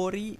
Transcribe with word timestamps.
Polri 0.00 0.38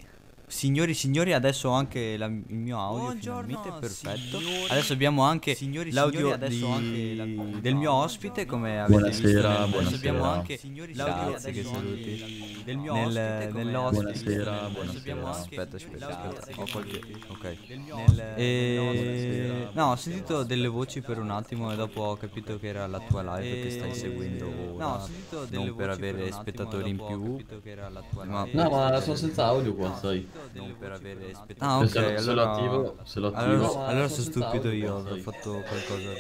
Signori, 0.51 0.95
signori, 0.95 1.33
adesso 1.33 1.69
ho 1.69 1.73
anche 1.73 2.17
la- 2.17 2.27
il 2.27 2.43
mio 2.57 2.77
audio 2.81 3.03
Buongiorno, 3.05 3.47
finalmente, 3.47 3.79
perfetto. 3.79 4.39
signori. 4.41 4.65
Adesso 4.69 4.93
abbiamo 4.93 5.23
anche 5.23 5.55
Signori, 5.55 5.93
l'audio 5.93 6.19
signori, 6.19 6.35
adesso 6.35 6.67
di- 6.67 6.73
anche 6.73 7.15
la- 7.15 7.59
del 7.61 7.75
mio 7.77 7.93
ospite, 7.93 8.47
come 8.47 8.81
avete 8.81 8.91
Buonasera, 8.99 9.29
visto. 9.31 9.37
nel- 9.39 9.47
Adesso 9.47 9.71
buonasera. 9.71 9.97
abbiamo 9.97 10.25
anche 10.25 10.57
Signori, 10.57 10.95
l'audio 10.97 11.31
grazie, 11.31 11.53
che 11.53 11.61
adesso 11.61 11.75
saluti. 11.75 12.63
del 12.65 12.77
mio 12.79 12.93
Nel- 12.95 13.07
ospite, 13.07 13.49
come 13.53 13.65
nell'ospite. 13.65 14.03
Buonasera, 14.03 14.69
buonasera. 14.73 15.29
Aspetta, 15.31 15.77
aspetta, 15.77 16.07
aspetta. 16.09 16.61
Ho 16.61 16.65
che- 16.65 16.71
qualche... 16.73 17.01
Ok. 17.29 17.57
Nel-. 17.69 18.33
E... 18.37 19.69
No, 19.73 19.91
ho 19.93 19.97
sentito 19.97 20.43
delle 20.43 20.67
voci 20.69 21.01
per 21.01 21.19
un 21.21 21.31
attimo 21.31 21.71
e 21.73 21.77
dopo 21.77 22.01
ho 22.03 22.17
capito 22.17 22.59
che 22.59 22.67
era 22.67 22.89
la 22.89 22.99
tua 22.99 23.39
live 23.39 23.63
che 23.63 23.71
stai 23.71 23.91
E- 23.91 23.95
seguendo 23.95 24.47
ora. 24.75 24.85
No, 24.85 24.95
ho 24.95 25.01
sentito 25.07 25.45
delle 25.45 25.65
non 25.65 25.77
per 25.77 25.87
voci 25.91 25.99
avere 26.01 26.17
un 26.17 26.23
attimo 26.25 26.41
spettatori 26.41 26.85
e 26.87 26.89
in 26.89 26.97
più. 26.97 27.37
capito 27.37 27.61
che 27.63 27.71
era 27.71 27.89
la 27.89 28.03
tua 28.11 28.25
Ma- 28.25 28.43
live. 28.45 28.63
No, 28.63 28.69
ma 28.71 29.01
sono 29.01 29.15
senza 29.15 29.45
audio 29.47 29.75
qua, 29.75 29.97
sai. 29.97 30.27
Non 30.53 30.77
per 30.79 30.93
avere 30.93 31.35
spettatori. 31.35 31.57
Ah, 31.59 31.79
ok, 31.79 31.89
se, 31.89 32.01
lo, 32.01 32.09
se 32.09 32.31
allora... 32.31 32.51
attivo, 32.53 32.97
se 33.05 33.21
lo 33.21 33.27
attivo. 33.29 33.43
Allora, 33.45 33.67
No, 33.67 33.87
allora 33.87 34.09
sono 34.09 34.23
stupido 34.23 34.71
io, 34.71 35.05
sai. 35.07 35.21
fatto 35.21 35.51
qualcosa. 35.67 36.11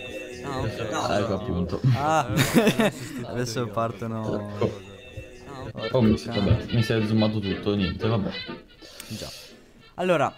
Ah, 0.44 0.58
ok. 0.60 0.66
Ecco, 0.78 0.92
No, 0.92 1.14
ecco 1.16 1.34
appunto. 1.34 1.80
Ah, 1.94 2.26
adesso 3.26 3.66
partono. 3.68 4.78
Oh, 5.92 6.00
mi, 6.02 6.16
si- 6.18 6.28
vabbè, 6.28 6.72
mi 6.72 6.82
si 6.82 6.92
è 6.92 7.06
zoomato 7.06 7.38
tutto, 7.38 7.74
niente, 7.74 8.06
vabbè. 8.08 8.30
Già. 9.08 9.28
Allora, 9.94 10.34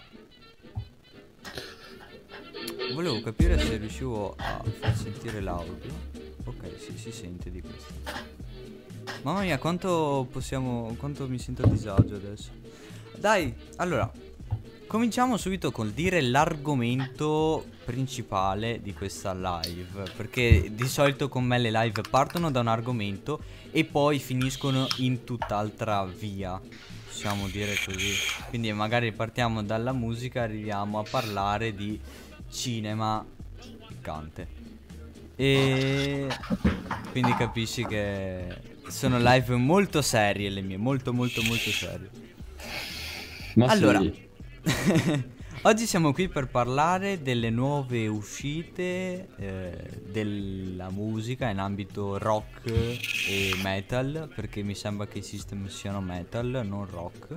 volevo 2.94 3.20
capire 3.20 3.58
se 3.58 3.76
riuscivo 3.76 4.34
a 4.36 4.62
far 4.80 4.96
sentire 4.96 5.40
l'audio. 5.40 6.10
Ok, 6.44 6.64
sì, 6.78 6.96
si 6.98 7.12
sente 7.12 7.50
di 7.50 7.60
questo. 7.60 7.92
Mamma 9.22 9.42
mia, 9.42 9.58
quanto 9.58 10.26
possiamo. 10.30 10.94
quanto 10.98 11.28
mi 11.28 11.38
sento 11.38 11.62
a 11.62 11.66
disagio 11.68 12.16
adesso. 12.16 12.50
Dai, 13.22 13.54
allora. 13.76 14.10
Cominciamo 14.88 15.36
subito 15.36 15.70
col 15.70 15.92
dire 15.92 16.20
l'argomento 16.20 17.64
principale 17.84 18.80
di 18.82 18.92
questa 18.94 19.32
live. 19.32 20.10
Perché 20.16 20.72
di 20.74 20.88
solito 20.88 21.28
con 21.28 21.44
me 21.44 21.58
le 21.58 21.70
live 21.70 22.00
partono 22.10 22.50
da 22.50 22.58
un 22.58 22.66
argomento 22.66 23.40
e 23.70 23.84
poi 23.84 24.18
finiscono 24.18 24.88
in 24.96 25.22
tutt'altra 25.22 26.04
via. 26.04 26.60
Possiamo 27.06 27.46
dire 27.46 27.76
così. 27.86 28.12
Quindi 28.48 28.72
magari 28.72 29.12
partiamo 29.12 29.62
dalla 29.62 29.92
musica, 29.92 30.42
arriviamo 30.42 30.98
a 30.98 31.04
parlare 31.08 31.76
di 31.76 32.00
cinema 32.50 33.24
piccante. 33.86 34.48
E 35.36 36.26
quindi 37.12 37.32
capisci 37.36 37.86
che 37.86 38.48
sono 38.88 39.20
live 39.20 39.54
molto 39.54 40.02
serie 40.02 40.48
le 40.48 40.60
mie, 40.60 40.76
molto 40.76 41.12
molto 41.12 41.40
molto 41.42 41.70
serie. 41.70 42.21
Ma 43.54 43.66
Allora. 43.66 44.00
sì, 44.00 44.28
Oggi 45.64 45.86
siamo 45.86 46.12
qui 46.12 46.26
per 46.28 46.48
parlare 46.48 47.22
delle 47.22 47.48
nuove 47.48 48.08
uscite 48.08 49.28
eh, 49.36 50.00
della 50.10 50.90
musica 50.90 51.48
in 51.50 51.58
ambito 51.58 52.18
rock 52.18 52.66
e 52.66 53.52
metal, 53.62 54.28
perché 54.34 54.62
mi 54.62 54.74
sembra 54.74 55.06
che 55.06 55.18
i 55.18 55.22
system 55.22 55.68
siano 55.68 56.00
metal, 56.00 56.62
non 56.66 56.84
rock. 56.90 57.36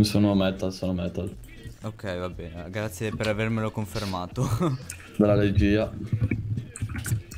sono 0.00 0.34
metal, 0.34 0.72
sono 0.72 0.94
metal. 0.94 1.32
Ok, 1.82 2.18
va 2.18 2.28
bene, 2.28 2.68
grazie 2.70 3.14
per 3.14 3.28
avermelo 3.28 3.70
confermato. 3.70 4.48
Dalla 5.16 5.34
regia. 5.36 5.92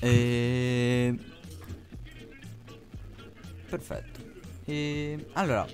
e... 0.01 1.15
Perfetto. 3.69 4.21
E... 4.65 5.27
Allora, 5.35 5.67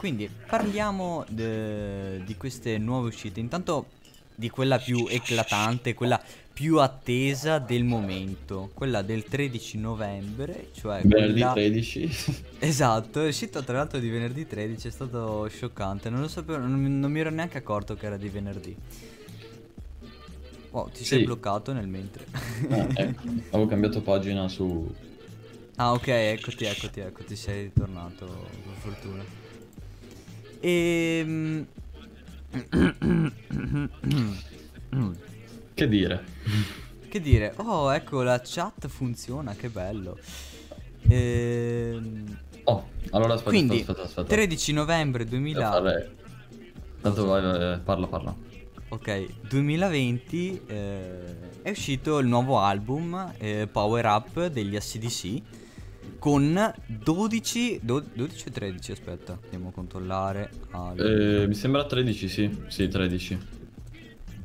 quindi 0.00 0.30
parliamo 0.46 1.26
de- 1.28 2.24
di 2.24 2.34
queste 2.38 2.78
nuove 2.78 3.08
uscite. 3.08 3.38
Intanto 3.38 3.88
di 4.34 4.48
quella 4.48 4.78
più 4.78 5.06
eclatante, 5.06 5.92
quella 5.92 6.18
più 6.50 6.78
attesa 6.78 7.58
del 7.58 7.84
momento, 7.84 8.70
quella 8.72 9.02
del 9.02 9.24
13 9.24 9.76
novembre, 9.76 10.68
cioè 10.72 11.02
Venerdì 11.02 11.32
quella... 11.32 11.52
13. 11.52 12.10
Esatto, 12.60 13.22
è 13.22 13.28
uscito 13.28 13.62
tra 13.62 13.76
l'altro 13.76 13.98
di 13.98 14.08
venerdì 14.08 14.46
13, 14.46 14.88
è 14.88 14.90
stato 14.90 15.46
scioccante, 15.48 16.08
non 16.08 16.22
lo 16.22 16.28
sapevo, 16.28 16.56
non, 16.56 16.98
non 16.98 17.12
mi 17.12 17.20
ero 17.20 17.28
neanche 17.28 17.58
accorto 17.58 17.94
che 17.94 18.06
era 18.06 18.16
di 18.16 18.28
venerdì. 18.30 18.74
Oh, 20.70 20.88
ti 20.94 21.04
sei 21.04 21.18
Sì. 21.18 21.24
bloccato 21.24 21.74
nel 21.74 21.88
mentre. 21.88 22.24
Ah, 22.70 22.86
ecco, 22.94 23.22
avevo 23.50 23.66
cambiato 23.66 24.00
pagina 24.00 24.48
su... 24.48 24.90
Ah 25.76 25.92
ok, 25.92 26.08
eccoti, 26.08 26.64
eccoti, 26.64 27.00
eccoti, 27.00 27.36
sei 27.36 27.64
ritornato, 27.64 28.24
per 28.26 28.92
fortuna. 28.92 29.39
Ehm... 30.60 31.66
Che 35.74 35.88
dire? 35.88 36.24
che 37.08 37.20
dire? 37.20 37.52
Oh, 37.56 37.92
ecco, 37.92 38.22
la 38.22 38.40
chat 38.44 38.86
funziona, 38.88 39.54
che 39.54 39.68
bello. 39.68 40.18
Ehm... 41.08 42.38
Oh, 42.64 42.88
allora 43.10 43.34
aspetta, 43.34 43.50
Quindi, 43.50 43.80
aspetta, 43.80 44.02
aspetta. 44.02 44.28
13 44.28 44.72
novembre 44.72 45.24
Devo 45.24 45.36
2000... 45.36 45.70
fare- 45.70 46.14
Tanto 47.00 47.24
vai, 47.26 47.40
vai, 47.40 47.78
parla, 47.80 48.06
parla. 48.06 48.34
Ok, 48.90 49.26
2020 49.48 50.62
eh, 50.66 51.62
è 51.62 51.70
uscito 51.70 52.18
il 52.18 52.26
nuovo 52.26 52.58
album 52.58 53.32
eh, 53.38 53.68
Power 53.70 54.04
Up 54.04 54.46
degli 54.48 54.76
ACDC 54.76 55.40
con 56.18 56.74
12, 56.86 57.80
do- 57.82 58.04
12 58.12 58.48
o 58.48 58.50
13, 58.50 58.92
aspetta, 58.92 59.38
andiamo 59.42 59.68
a 59.68 59.72
controllare. 59.72 60.50
Album. 60.70 61.06
Eh, 61.06 61.46
mi 61.46 61.54
sembra 61.54 61.84
13, 61.84 62.28
sì. 62.28 62.58
Sì, 62.68 62.88
13. 62.88 63.38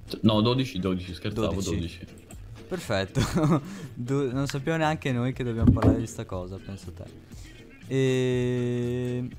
T- 0.07 0.19
No, 0.21 0.41
12, 0.41 0.79
12, 0.79 1.13
scherzavo, 1.13 1.53
12. 1.53 1.69
12. 1.69 1.99
Perfetto, 2.67 3.21
non 3.95 4.47
sappiamo 4.47 4.79
neanche 4.79 5.11
noi 5.11 5.33
che 5.33 5.43
dobbiamo 5.43 5.71
parlare 5.71 5.99
di 5.99 6.07
sta 6.07 6.25
cosa, 6.25 6.57
penso 6.57 6.91
te. 6.91 7.03
E... 7.87 9.29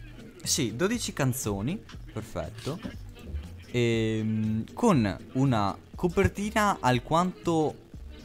Sì, 0.43 0.77
12 0.77 1.13
canzoni, 1.13 1.81
perfetto. 2.13 2.79
Ehm, 3.73 4.65
con 4.73 5.19
una 5.33 5.77
copertina 5.95 6.79
alquanto 6.81 7.75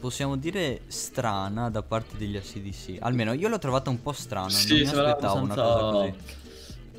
possiamo 0.02 0.36
dire 0.36 0.80
strana 0.88 1.70
da 1.70 1.84
parte 1.84 2.16
degli 2.16 2.36
ACDC. 2.36 2.96
Almeno 2.98 3.34
io 3.34 3.46
l'ho 3.46 3.58
trovata 3.58 3.88
un 3.88 4.02
po' 4.02 4.10
strana, 4.10 4.48
non 4.48 4.76
mi 4.76 4.82
aspettavo 4.82 5.40
una 5.40 5.54
cosa 5.54 5.90
così. 5.90 6.14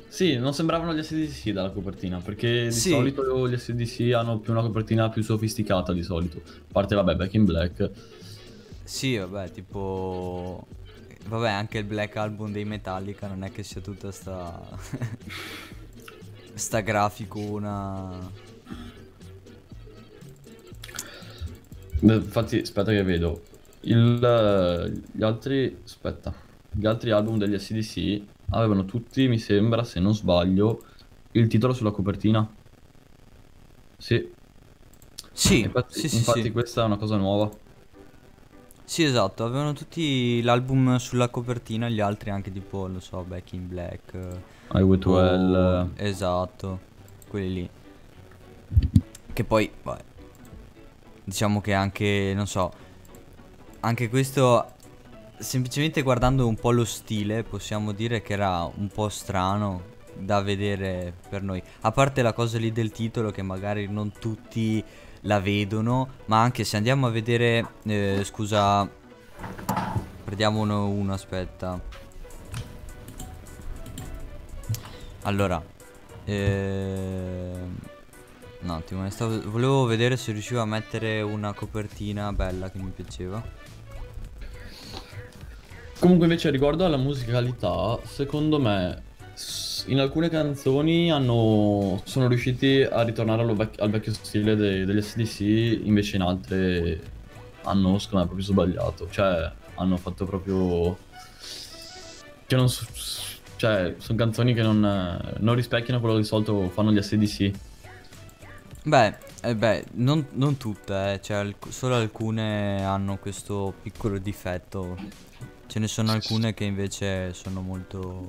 Sì, 0.08 0.36
non 0.38 0.54
sembravano 0.54 0.94
gli 0.94 1.02
SDC 1.02 1.50
dalla 1.50 1.70
copertina, 1.70 2.18
perché 2.20 2.64
di 2.64 2.72
Sì. 2.72 2.90
solito 2.90 3.46
gli 3.46 3.58
SDC 3.58 4.14
hanno 4.14 4.38
più 4.38 4.52
una 4.52 4.62
copertina 4.62 5.10
più 5.10 5.22
sofisticata 5.22 5.92
di 5.92 6.02
solito. 6.02 6.40
A 6.46 6.72
parte, 6.72 6.94
vabbè, 6.94 7.14
Back 7.14 7.34
in 7.34 7.44
Black. 7.44 7.90
Sì, 8.84 9.16
vabbè, 9.16 9.50
tipo... 9.50 10.66
Vabbè, 11.26 11.50
anche 11.50 11.78
il 11.78 11.84
Black 11.84 12.16
Album 12.16 12.52
dei 12.52 12.64
Metallica 12.64 13.26
non 13.26 13.42
è 13.44 13.52
che 13.52 13.62
sia 13.64 13.80
tutta 13.82 14.10
sta... 14.12 14.62
sta 16.54 16.80
graficona... 16.80 18.30
Infatti, 22.06 22.58
aspetta 22.58 22.90
che 22.92 23.02
vedo. 23.02 23.48
Il, 23.80 25.02
gli 25.12 25.22
altri, 25.22 25.80
aspetta, 25.84 26.34
gli 26.70 26.86
altri 26.86 27.10
album 27.10 27.38
degli 27.38 27.58
SDC 27.58 28.32
avevano 28.50 28.84
tutti, 28.84 29.26
mi 29.28 29.38
sembra, 29.38 29.84
se 29.84 30.00
non 30.00 30.14
sbaglio, 30.14 30.84
il 31.32 31.46
titolo 31.48 31.72
sulla 31.72 31.90
copertina. 31.90 32.56
Sì, 33.98 34.36
Sì, 35.32 35.60
infatti, 35.62 36.00
sì, 36.00 36.08
sì, 36.08 36.22
infatti 36.22 36.50
sì. 36.50 36.52
questa 36.52 36.82
è 36.82 36.86
una 36.86 36.96
cosa 36.96 37.16
nuova. 37.16 37.50
Sì, 38.86 39.02
esatto, 39.02 39.44
avevano 39.44 39.72
tutti 39.72 40.42
l'album 40.42 40.96
sulla 40.96 41.28
copertina, 41.30 41.88
gli 41.88 42.00
altri 42.00 42.30
anche 42.30 42.52
tipo, 42.52 42.86
non 42.86 43.00
so, 43.00 43.24
Back 43.24 43.52
in 43.52 43.66
Black. 43.68 44.42
I 44.74 44.82
With 44.82 45.06
o- 45.06 45.26
Well. 45.46 45.88
Esatto, 45.94 46.80
quelli 47.26 47.54
lì. 47.54 47.70
Che 49.32 49.44
poi, 49.44 49.70
vabbè, 49.82 50.04
diciamo 51.24 51.60
che 51.60 51.72
anche, 51.72 52.32
non 52.34 52.46
so, 52.46 52.72
anche 53.80 54.08
questo, 54.08 54.72
semplicemente 55.38 56.02
guardando 56.02 56.46
un 56.46 56.56
po' 56.56 56.70
lo 56.70 56.84
stile, 56.84 57.42
possiamo 57.42 57.92
dire 57.92 58.22
che 58.22 58.34
era 58.34 58.64
un 58.64 58.88
po' 58.88 59.08
strano 59.08 59.92
da 60.16 60.40
vedere 60.42 61.12
per 61.28 61.42
noi. 61.42 61.62
A 61.80 61.90
parte 61.90 62.22
la 62.22 62.32
cosa 62.32 62.58
lì 62.58 62.72
del 62.72 62.92
titolo 62.92 63.30
che 63.30 63.42
magari 63.42 63.88
non 63.88 64.12
tutti 64.12 64.82
la 65.22 65.40
vedono, 65.40 66.08
ma 66.26 66.42
anche 66.42 66.64
se 66.64 66.76
andiamo 66.76 67.06
a 67.06 67.10
vedere, 67.10 67.66
eh, 67.84 68.20
scusa, 68.24 68.88
prendiamo 70.24 70.60
uno, 70.60 71.12
aspetta. 71.12 71.80
Allora, 75.22 75.62
ehm, 76.24 77.76
un 78.64 78.70
attimo, 78.70 79.02
ne 79.02 79.10
stavo- 79.10 79.40
volevo 79.50 79.84
vedere 79.84 80.16
se 80.16 80.32
riuscivo 80.32 80.60
a 80.60 80.64
mettere 80.64 81.20
una 81.20 81.52
copertina 81.52 82.32
bella 82.32 82.70
che 82.70 82.78
mi 82.78 82.90
piaceva. 82.90 83.42
Comunque 85.98 86.26
invece 86.26 86.50
riguardo 86.50 86.84
alla 86.84 86.96
musicalità, 86.96 87.98
secondo 88.04 88.58
me 88.58 89.02
in 89.86 90.00
alcune 90.00 90.28
canzoni 90.28 91.10
hanno, 91.10 92.00
sono 92.04 92.28
riusciti 92.28 92.82
a 92.82 93.02
ritornare 93.02 93.44
vec- 93.54 93.80
al 93.80 93.90
vecchio 93.90 94.12
stile 94.12 94.56
de- 94.56 94.84
degli 94.84 95.00
SDC, 95.00 95.40
invece 95.84 96.16
in 96.16 96.22
altre 96.22 97.12
hanno, 97.62 97.98
secondo 97.98 98.24
me, 98.24 98.24
proprio 98.26 98.44
sbagliato. 98.44 99.08
Cioè, 99.10 99.50
hanno 99.76 99.96
fatto 99.96 100.24
proprio... 100.24 100.96
Che 102.46 102.56
non... 102.56 102.68
Cioè, 103.56 103.94
sono 103.98 104.18
canzoni 104.18 104.52
che 104.52 104.62
non, 104.62 104.80
non 105.38 105.54
rispecchiano 105.54 106.00
quello 106.00 106.16
che 106.16 106.22
di 106.22 106.26
solito 106.26 106.68
fanno 106.70 106.92
gli 106.92 107.00
SDC. 107.00 107.50
Beh, 108.86 109.16
eh 109.42 109.54
beh, 109.56 109.84
non, 109.92 110.26
non 110.32 110.58
tutte, 110.58 111.14
eh, 111.14 111.20
cioè 111.22 111.38
alc- 111.38 111.72
solo 111.72 111.94
alcune 111.94 112.84
hanno 112.84 113.16
questo 113.16 113.72
piccolo 113.80 114.18
difetto. 114.18 114.98
Ce 115.66 115.78
ne 115.78 115.88
sono 115.88 116.12
alcune 116.12 116.52
che 116.52 116.64
invece 116.64 117.32
sono 117.32 117.62
molto... 117.62 118.28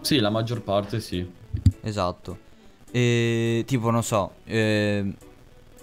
Sì, 0.00 0.18
la 0.20 0.30
maggior 0.30 0.62
parte 0.62 1.00
sì. 1.00 1.28
Esatto. 1.80 2.38
E 2.92 3.64
tipo, 3.66 3.90
non 3.90 4.04
so, 4.04 4.34
eh, 4.44 5.12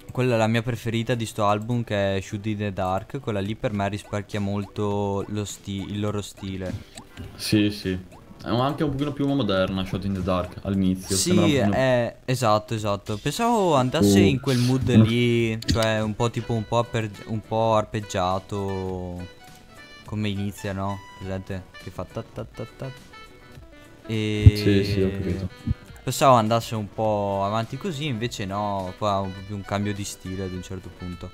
quella 0.10 0.36
è 0.36 0.38
la 0.38 0.48
mia 0.48 0.62
preferita 0.62 1.14
di 1.14 1.26
sto 1.26 1.46
album 1.46 1.84
che 1.84 2.16
è 2.16 2.22
Shoot 2.22 2.46
in 2.46 2.58
the 2.60 2.72
Dark. 2.72 3.20
Quella 3.20 3.42
lì 3.42 3.56
per 3.56 3.74
me 3.74 3.90
rispecchia 3.90 4.40
molto 4.40 5.26
il 5.28 6.00
loro 6.00 6.22
stile. 6.22 6.74
Sì, 7.36 7.70
sì. 7.72 8.00
È 8.48 8.50
anche 8.50 8.84
un 8.86 8.92
pochino 8.92 9.12
più 9.12 9.28
moderna, 9.28 9.84
Shot 9.86 10.06
in 10.06 10.14
the 10.14 10.24
Dark, 10.24 10.60
all'inizio. 10.62 11.18
Sì, 11.18 11.56
è 11.56 12.16
esatto, 12.24 12.74
esatto. 12.76 13.18
Pensavo 13.18 13.76
andasse 13.76 14.22
Uh. 14.22 14.24
in 14.28 14.40
quel 14.40 14.58
mood 14.60 14.90
lì, 15.06 15.60
cioè 15.66 16.02
un 16.02 16.16
po' 16.16 16.30
tipo 16.30 16.54
un 16.54 16.66
po', 16.66 16.78
apper- 16.78 17.26
un 17.28 17.42
po' 17.46 17.76
arpeggiato 17.76 19.36
come 20.06 20.30
inizia, 20.30 20.72
no? 20.72 20.98
Presente? 21.20 21.66
Che 21.84 21.90
fa 21.92 22.06
ta 22.06 22.24
ta 22.24 22.46
ta 22.46 22.66
ta. 22.78 22.90
E 24.06 24.54
Sì, 24.56 24.84
sì, 24.94 25.02
ho 25.02 25.12
capito. 25.12 25.50
Pensavo 26.02 26.36
andasse 26.36 26.74
un 26.76 26.88
po' 26.94 27.42
avanti 27.44 27.76
così, 27.76 28.06
invece 28.06 28.46
no, 28.46 28.94
qua 28.98 29.12
ha 29.16 29.20
un 29.20 29.34
un 29.50 29.62
cambio 29.64 29.94
di 29.94 30.06
stile 30.06 30.46
ad 30.46 30.54
un 30.54 30.64
certo 30.64 30.90
punto. 30.98 31.30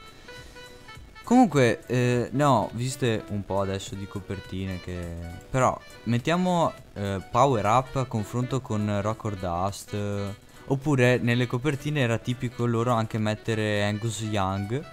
Comunque, 1.33 1.81
eh, 1.87 2.29
no, 2.33 2.69
viste 2.73 3.23
un 3.29 3.43
po' 3.43 3.61
adesso 3.61 3.95
di 3.95 4.05
copertine 4.05 4.79
che... 4.79 5.15
Però, 5.49 5.75
mettiamo 6.03 6.71
eh, 6.93 7.19
Power 7.31 7.65
Up 7.65 7.95
a 7.95 8.05
confronto 8.05 8.61
con 8.61 9.01
Rock 9.01 9.23
or 9.23 9.35
Dust. 9.37 9.95
eh, 9.95 10.31
oppure 10.65 11.17
nelle 11.17 11.47
copertine 11.47 12.01
era 12.01 12.19
tipico 12.19 12.67
loro 12.67 12.91
anche 12.91 13.17
mettere 13.17 13.83
Angus 13.83 14.21
Young. 14.21 14.85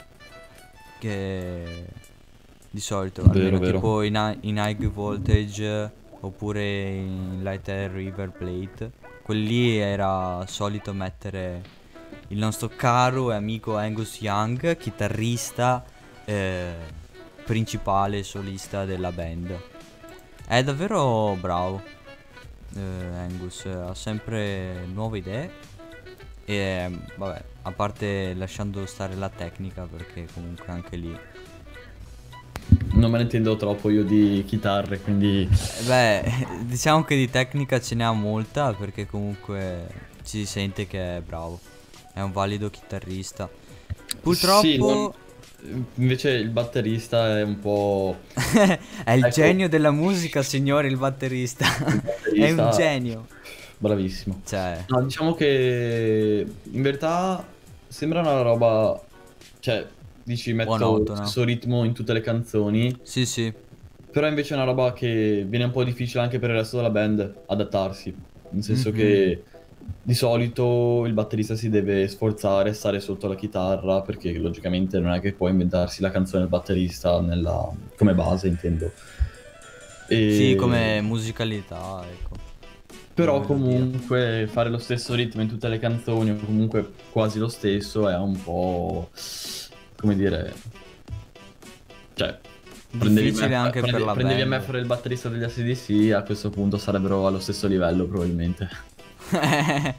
Che 0.99 1.87
di 2.71 2.81
solito, 2.81 3.21
Vero, 3.21 3.35
almeno 3.35 3.59
vero. 3.59 3.73
tipo 3.75 4.01
in, 4.01 4.37
in 4.41 4.57
High 4.57 4.87
Voltage 4.87 5.93
oppure 6.21 6.89
in 6.89 7.41
Light 7.43 7.69
Air 7.69 7.91
River 7.91 8.31
Plate. 8.31 8.93
Quelli 9.21 9.77
era 9.77 10.43
solito 10.47 10.95
mettere 10.95 11.61
il 12.29 12.39
nostro 12.39 12.71
caro 12.75 13.31
e 13.31 13.35
amico 13.35 13.77
Angus 13.77 14.23
Young, 14.23 14.79
chitarrista 14.79 15.85
eh, 16.31 16.73
principale 17.45 18.23
solista 18.23 18.85
della 18.85 19.11
band. 19.13 19.59
È 20.47 20.63
davvero 20.63 21.37
bravo. 21.41 21.83
eh, 22.77 22.81
Angus 22.81 23.65
ha 23.67 23.95
sempre 23.95 24.85
nuove 24.87 25.19
idee. 25.19 25.51
E 26.45 26.91
vabbè, 27.17 27.43
a 27.63 27.73
parte 27.73 28.35
lasciando 28.35 28.85
stare 28.87 29.15
la 29.15 29.29
tecnica, 29.29 29.83
perché 29.91 30.27
comunque 30.33 30.67
anche 30.73 30.97
lì. 30.97 31.17
Non 32.93 33.11
me 33.11 33.19
ne 33.19 33.23
intendo 33.25 33.57
troppo 33.57 33.89
io 33.91 34.05
di 34.05 34.45
chitarre, 34.47 35.01
quindi... 35.01 35.49
Eh, 35.49 35.85
Beh, 35.85 36.47
diciamo 36.67 37.03
che 37.05 37.17
di 37.17 37.31
tecnica 37.31 37.81
ce 37.81 37.95
ne 37.95 38.05
ha 38.05 38.13
molta, 38.13 38.73
perché 38.73 39.07
comunque 39.07 39.87
si 40.23 40.45
sente 40.47 40.87
che 40.87 41.17
è 41.19 41.21
bravo. 41.21 41.59
È 42.13 42.21
un 42.21 42.33
valido 42.33 42.69
chitarrista. 42.71 43.49
Purtroppo. 44.21 44.61
Sì, 44.61 44.77
non- 44.79 45.13
Invece 45.97 46.31
il 46.31 46.49
batterista 46.51 47.39
è 47.39 47.43
un 47.43 47.59
po'... 47.61 48.17
è 49.05 49.13
il 49.13 49.25
Ecco. 49.25 49.35
genio 49.35 49.69
della 49.69 49.91
musica, 49.91 50.43
signore, 50.43 50.89
il 50.89 50.97
batterista. 50.97 51.67
è 51.77 52.51
un 52.51 52.57
batterista- 52.57 52.71
genio. 52.77 53.27
Bravissimo. 53.79 54.41
Cioè, 54.47 54.85
No, 54.89 55.03
diciamo 55.03 55.35
che 55.35 56.47
in 56.71 56.83
verità 56.83 57.47
sembra 57.89 58.21
una 58.21 58.43
roba... 58.43 59.01
Cioè, 59.59 59.87
dici 60.23 60.53
metto 60.53 60.77
lo 61.05 61.15
stesso 61.17 61.45
ritmo 61.45 61.85
in 61.85 61.93
tutte 61.93 62.13
le 62.13 62.21
canzoni, 62.21 62.97
sì, 63.03 63.27
sì. 63.27 63.53
però 64.11 64.27
invece 64.29 64.53
è 64.55 64.57
una 64.57 64.65
roba 64.65 64.93
che 64.93 65.45
viene 65.49 65.65
un 65.65 65.71
po' 65.71 65.83
difficile 65.85 66.23
anche 66.23 66.39
per 66.39 66.51
il 66.51 66.57
resto 66.57 66.77
della 66.77 66.91
band 66.91 67.35
adattarsi. 67.47 68.15
Nel 68.51 68.63
senso 68.63 68.91
Mhm. 68.91 68.95
che 68.97 69.43
di 70.03 70.15
solito 70.15 71.05
il 71.07 71.13
batterista 71.13 71.55
si 71.55 71.69
deve 71.69 72.09
sforzare, 72.09 72.73
stare 72.73 73.01
sotto 73.01 73.29
la 73.29 73.35
chitarra, 73.35 74.03
perché 74.03 74.33
logicamente 74.39 74.99
non 74.99 75.13
è 75.13 75.21
che 75.21 75.33
può 75.33 75.49
inventarsi 75.49 76.01
la 76.03 76.11
canzone 76.11 76.41
del 76.43 76.49
batterista 76.49 77.21
nella- 77.21 77.71
come 77.97 78.15
base, 78.15 78.49
intendo. 78.49 78.91
E- 80.09 80.33
Sì, 80.33 80.55
come 80.57 81.01
musicalità, 81.01 82.05
ecco. 82.11 82.37
Però 83.15 83.41
comunque 83.43 84.49
fare 84.51 84.71
lo 84.71 84.79
stesso 84.79 85.15
ritmo 85.15 85.43
in 85.43 85.49
tutte 85.49 85.69
le 85.69 85.79
canzoni, 85.79 86.31
o 86.31 86.37
comunque 86.37 86.91
quasi 87.11 87.39
lo 87.39 87.49
stesso, 87.49 88.09
è 88.09 88.17
un 88.17 88.43
po'... 88.43 89.11
come 89.97 90.17
dire... 90.17 90.53
Cioè... 92.15 92.39
Prendevi 92.99 93.27
Difficile 93.29 93.51
me, 93.51 93.55
anche 93.55 93.81
prende- 93.81 93.99
per 93.99 94.07
la 94.07 94.13
prendevi 94.15 94.41
band. 94.41 94.53
me 94.53 94.61
fare 94.61 94.79
il 94.81 94.87
batterista 94.87 95.29
degli 95.29 95.45
ACDC, 95.45 96.13
a 96.13 96.23
questo 96.25 96.51
punto 96.51 96.77
sarebbero 96.77 97.25
allo 97.25 97.39
stesso 97.39 97.69
livello 97.69 98.05
probabilmente. 98.07 98.69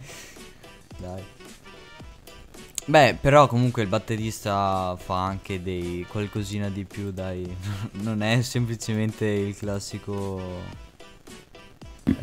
Dai. 0.97 1.23
Beh, 2.85 3.17
però 3.21 3.47
comunque 3.47 3.83
il 3.83 3.87
batterista 3.87 4.95
fa 4.97 5.23
anche 5.23 5.61
dei 5.61 6.05
qualcosina 6.09 6.69
di 6.69 6.83
più, 6.83 7.11
dai. 7.11 7.55
Non 8.01 8.21
è 8.21 8.41
semplicemente 8.41 9.25
il 9.25 9.55
classico 9.57 10.79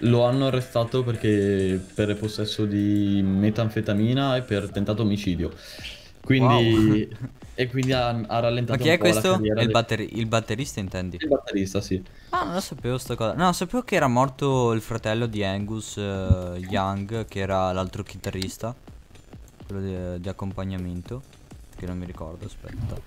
lo 0.00 0.24
hanno 0.24 0.46
arrestato 0.46 1.02
perché 1.04 1.90
per 1.94 2.16
possesso 2.16 2.64
di 2.66 3.20
metanfetamina 3.24 4.36
e 4.36 4.42
per 4.42 4.70
tentato 4.70 5.02
omicidio. 5.02 5.52
Quindi 6.22 7.08
e 7.54 7.68
quindi 7.68 7.92
ha, 7.92 8.08
ha 8.08 8.38
rallentato 8.40 8.78
Ma 8.78 8.82
chi 8.82 8.88
un 8.88 8.94
è 8.94 8.98
questo? 8.98 9.34
il, 9.34 9.52
del- 9.54 9.70
batteri- 9.70 10.18
il 10.18 10.26
batterista 10.26 10.80
intendi? 10.80 11.16
il 11.18 11.28
batterista, 11.28 11.80
sì. 11.80 12.02
Ah, 12.30 12.44
non 12.44 12.54
lo 12.54 12.60
sapevo 12.60 12.98
sta 12.98 13.14
cosa. 13.14 13.34
No, 13.34 13.52
sapevo 13.52 13.82
che 13.82 13.94
era 13.96 14.08
morto 14.08 14.72
il 14.72 14.80
fratello 14.82 15.26
di 15.26 15.42
Angus 15.44 15.96
eh, 15.96 16.58
Young, 16.68 17.26
che 17.26 17.38
era 17.40 17.72
l'altro 17.72 18.02
chitarrista. 18.02 18.76
Quello 19.66 19.80
di, 20.16 20.20
di 20.20 20.28
accompagnamento. 20.28 21.22
Che 21.76 21.86
non 21.86 21.98
mi 21.98 22.06
ricordo, 22.06 22.46
aspetta. 22.46 23.00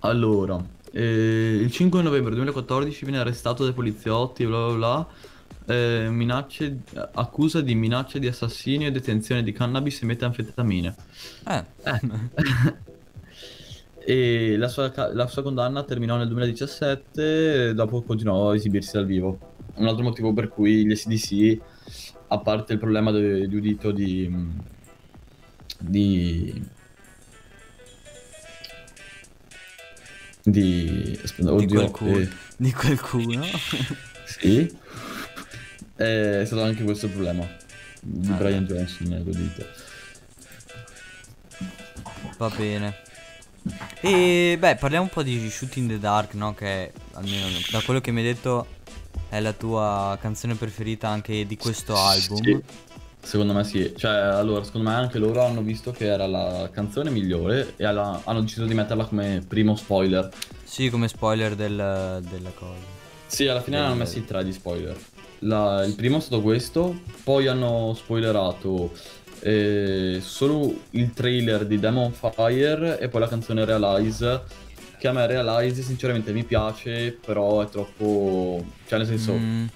Allora, 0.00 0.62
eh, 0.92 1.58
il 1.60 1.70
5 1.70 2.02
novembre 2.02 2.34
2014 2.34 3.04
viene 3.04 3.20
arrestato 3.20 3.64
dai 3.64 3.72
poliziotti, 3.72 4.46
bla 4.46 4.66
bla 4.66 4.74
bla, 4.76 5.74
eh, 5.74 6.08
minacce, 6.10 6.78
accusa 7.14 7.60
di 7.60 7.74
minacce 7.74 8.18
di 8.18 8.26
assassinio 8.26 8.88
e 8.88 8.90
detenzione 8.90 9.42
di 9.42 9.52
cannabis 9.52 10.02
e 10.02 10.06
metanfetamine. 10.06 10.94
Eh, 11.48 11.64
E 14.04 14.56
la 14.56 14.68
sua, 14.68 14.92
la 15.12 15.28
sua 15.28 15.42
condanna 15.42 15.84
terminò 15.84 16.16
nel 16.16 16.26
2017 16.26 17.68
e 17.68 17.74
dopo 17.74 18.02
continuò 18.02 18.50
a 18.50 18.54
esibirsi 18.54 18.92
dal 18.94 19.06
vivo. 19.06 19.38
Un 19.74 19.86
altro 19.86 20.02
motivo 20.02 20.32
per 20.32 20.48
cui 20.48 20.84
gli 20.84 20.94
SDC, 20.94 21.60
a 22.28 22.38
parte 22.38 22.72
il 22.72 22.78
problema 22.80 23.12
de- 23.12 23.46
di 23.46 23.56
udito 23.56 23.92
di... 23.92 24.28
di... 25.78 26.62
di... 30.42 31.18
aspetta, 31.22 31.50
di, 31.50 31.64
oddio, 31.64 31.78
qualcuno, 31.80 32.18
eh, 32.18 32.28
di 32.56 32.72
qualcuno. 32.72 33.44
sì, 34.26 34.76
è 35.96 36.42
stato 36.44 36.62
anche 36.62 36.82
questo 36.82 37.06
il 37.06 37.12
problema 37.12 37.60
di 38.04 38.30
Ah, 38.32 38.34
Brian 38.34 38.66
Johnson, 38.66 39.12
eh, 39.12 39.18
l'udito. 39.18 39.64
Va 42.36 42.48
bene. 42.56 42.96
E 44.00 44.56
beh, 44.58 44.74
parliamo 44.74 45.04
un 45.04 45.10
po' 45.10 45.22
di 45.22 45.48
Shoot 45.48 45.76
in 45.76 45.86
the 45.86 45.98
Dark, 46.00 46.34
no? 46.34 46.52
Che 46.52 46.92
almeno 47.12 47.46
da 47.70 47.80
quello 47.82 48.00
che 48.00 48.10
mi 48.10 48.20
hai 48.20 48.26
detto 48.26 48.66
è 49.28 49.38
la 49.38 49.52
tua 49.52 50.18
canzone 50.20 50.56
preferita 50.56 51.08
anche 51.08 51.46
di 51.46 51.56
questo 51.56 51.96
album. 51.96 52.42
Sì. 52.42 52.62
Secondo 53.24 53.52
me 53.52 53.64
sì, 53.64 53.94
cioè 53.96 54.10
allora 54.12 54.64
secondo 54.64 54.90
me 54.90 54.94
anche 54.96 55.18
loro 55.18 55.44
hanno 55.44 55.62
visto 55.62 55.90
che 55.92 56.06
era 56.06 56.26
la 56.26 56.68
canzone 56.72 57.08
migliore 57.10 57.74
e 57.76 57.84
alla- 57.86 58.20
hanno 58.24 58.40
deciso 58.40 58.66
di 58.66 58.74
metterla 58.74 59.04
come 59.04 59.42
primo 59.46 59.76
spoiler. 59.76 60.28
Sì, 60.64 60.90
come 60.90 61.06
spoiler 61.08 61.54
del- 61.54 62.20
della 62.28 62.50
cosa. 62.54 63.00
Sì, 63.26 63.46
alla 63.46 63.62
fine 63.62 63.78
ne 63.78 63.84
hanno 63.84 63.94
messi 63.94 64.24
tre 64.24 64.44
di 64.44 64.52
spoiler. 64.52 64.96
La- 65.40 65.84
il 65.84 65.94
primo 65.94 66.18
è 66.18 66.20
stato 66.20 66.42
questo, 66.42 67.00
poi 67.24 67.46
hanno 67.46 67.94
spoilerato 67.94 68.92
eh, 69.44 70.20
solo 70.22 70.72
il 70.90 71.12
trailer 71.12 71.66
di 71.66 71.80
Demon 71.80 72.12
Fire 72.12 73.00
e 73.00 73.08
poi 73.08 73.20
la 73.22 73.28
canzone 73.28 73.64
Realize, 73.64 74.42
che 74.98 75.08
a 75.08 75.12
me 75.12 75.26
Realize 75.26 75.82
sinceramente 75.82 76.32
mi 76.32 76.44
piace, 76.44 77.18
però 77.24 77.60
è 77.60 77.68
troppo... 77.68 78.64
cioè 78.86 78.98
nel 78.98 79.06
senso 79.08 79.32
Mm, 79.32 79.66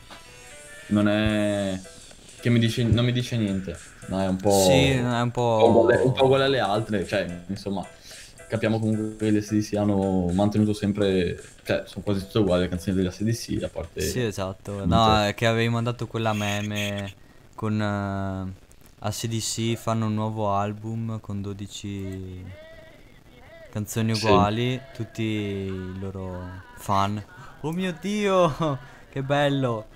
non 0.88 1.08
è... 1.08 1.80
che 2.46 2.52
mi 2.52 2.60
dice, 2.60 2.84
non 2.84 3.04
mi 3.04 3.10
dice 3.10 3.36
niente, 3.36 3.76
no, 4.06 4.22
è 4.22 4.28
un 4.28 4.36
po'... 4.36 4.52
Sì, 4.52 4.90
è 4.90 5.20
un 5.20 5.32
po' 5.32 5.88
un 6.04 6.12
po' 6.12 6.26
uguale 6.26 6.44
alle 6.44 6.60
altre, 6.60 7.04
cioè 7.04 7.42
insomma 7.48 7.84
capiamo 8.48 8.78
comunque 8.78 9.16
che 9.16 9.32
gli 9.32 9.40
SDC 9.40 9.74
hanno 9.74 10.30
mantenuto 10.32 10.72
sempre, 10.72 11.42
cioè 11.64 11.82
sono 11.86 12.04
quasi 12.04 12.20
tutte 12.20 12.38
uguali 12.38 12.62
le 12.62 12.68
canzoni 12.68 12.94
degli 12.94 13.10
SDC, 13.10 13.64
a 13.64 13.68
parte... 13.68 14.00
Sì, 14.00 14.22
esatto. 14.22 14.86
No, 14.86 15.24
è 15.24 15.34
che 15.34 15.46
avevi 15.46 15.68
mandato 15.68 16.06
quella 16.06 16.32
meme 16.32 17.12
con 17.56 17.82
eh, 17.82 18.52
ACDC 19.00 19.74
fanno 19.74 20.06
un 20.06 20.14
nuovo 20.14 20.52
album 20.52 21.18
con 21.18 21.42
12 21.42 22.44
canzoni 23.72 24.14
Sì. 24.14 24.24
uguali, 24.24 24.80
tutti 24.94 25.22
i 25.22 25.98
loro 25.98 26.62
fan. 26.76 27.20
Oh 27.62 27.72
mio 27.72 27.92
Dio, 28.00 28.78
che 29.10 29.22
bello. 29.24 29.86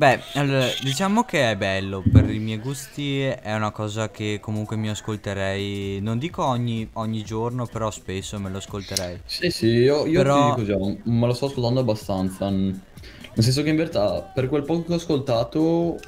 Beh, 0.00 0.18
allora, 0.32 0.66
diciamo 0.82 1.24
che 1.24 1.50
è 1.50 1.56
bello, 1.58 2.02
per 2.10 2.30
i 2.30 2.38
miei 2.38 2.56
gusti 2.56 3.20
è 3.20 3.54
una 3.54 3.70
cosa 3.70 4.10
che 4.10 4.38
comunque 4.40 4.74
mi 4.76 4.88
ascolterei, 4.88 6.00
non 6.00 6.16
dico 6.16 6.42
ogni, 6.42 6.88
ogni 6.94 7.22
giorno, 7.22 7.66
però 7.66 7.90
spesso 7.90 8.38
me 8.38 8.48
lo 8.48 8.56
ascolterei. 8.56 9.20
Sì, 9.26 9.50
sì, 9.50 9.66
io, 9.66 10.06
io 10.06 10.22
Però- 10.22 10.54
ti 10.54 10.62
dico 10.62 10.78
già, 10.78 11.00
me 11.04 11.26
lo 11.26 11.34
sto 11.34 11.48
ascoltando 11.48 11.80
abbastanza. 11.80 12.48
Nel 12.48 12.80
senso 13.40 13.62
che 13.62 13.68
in 13.68 13.76
verità, 13.76 14.22
per 14.22 14.48
quel 14.48 14.62
poco 14.62 14.84
che 14.84 14.92
ho 14.94 14.96
ascoltato, 14.96 15.98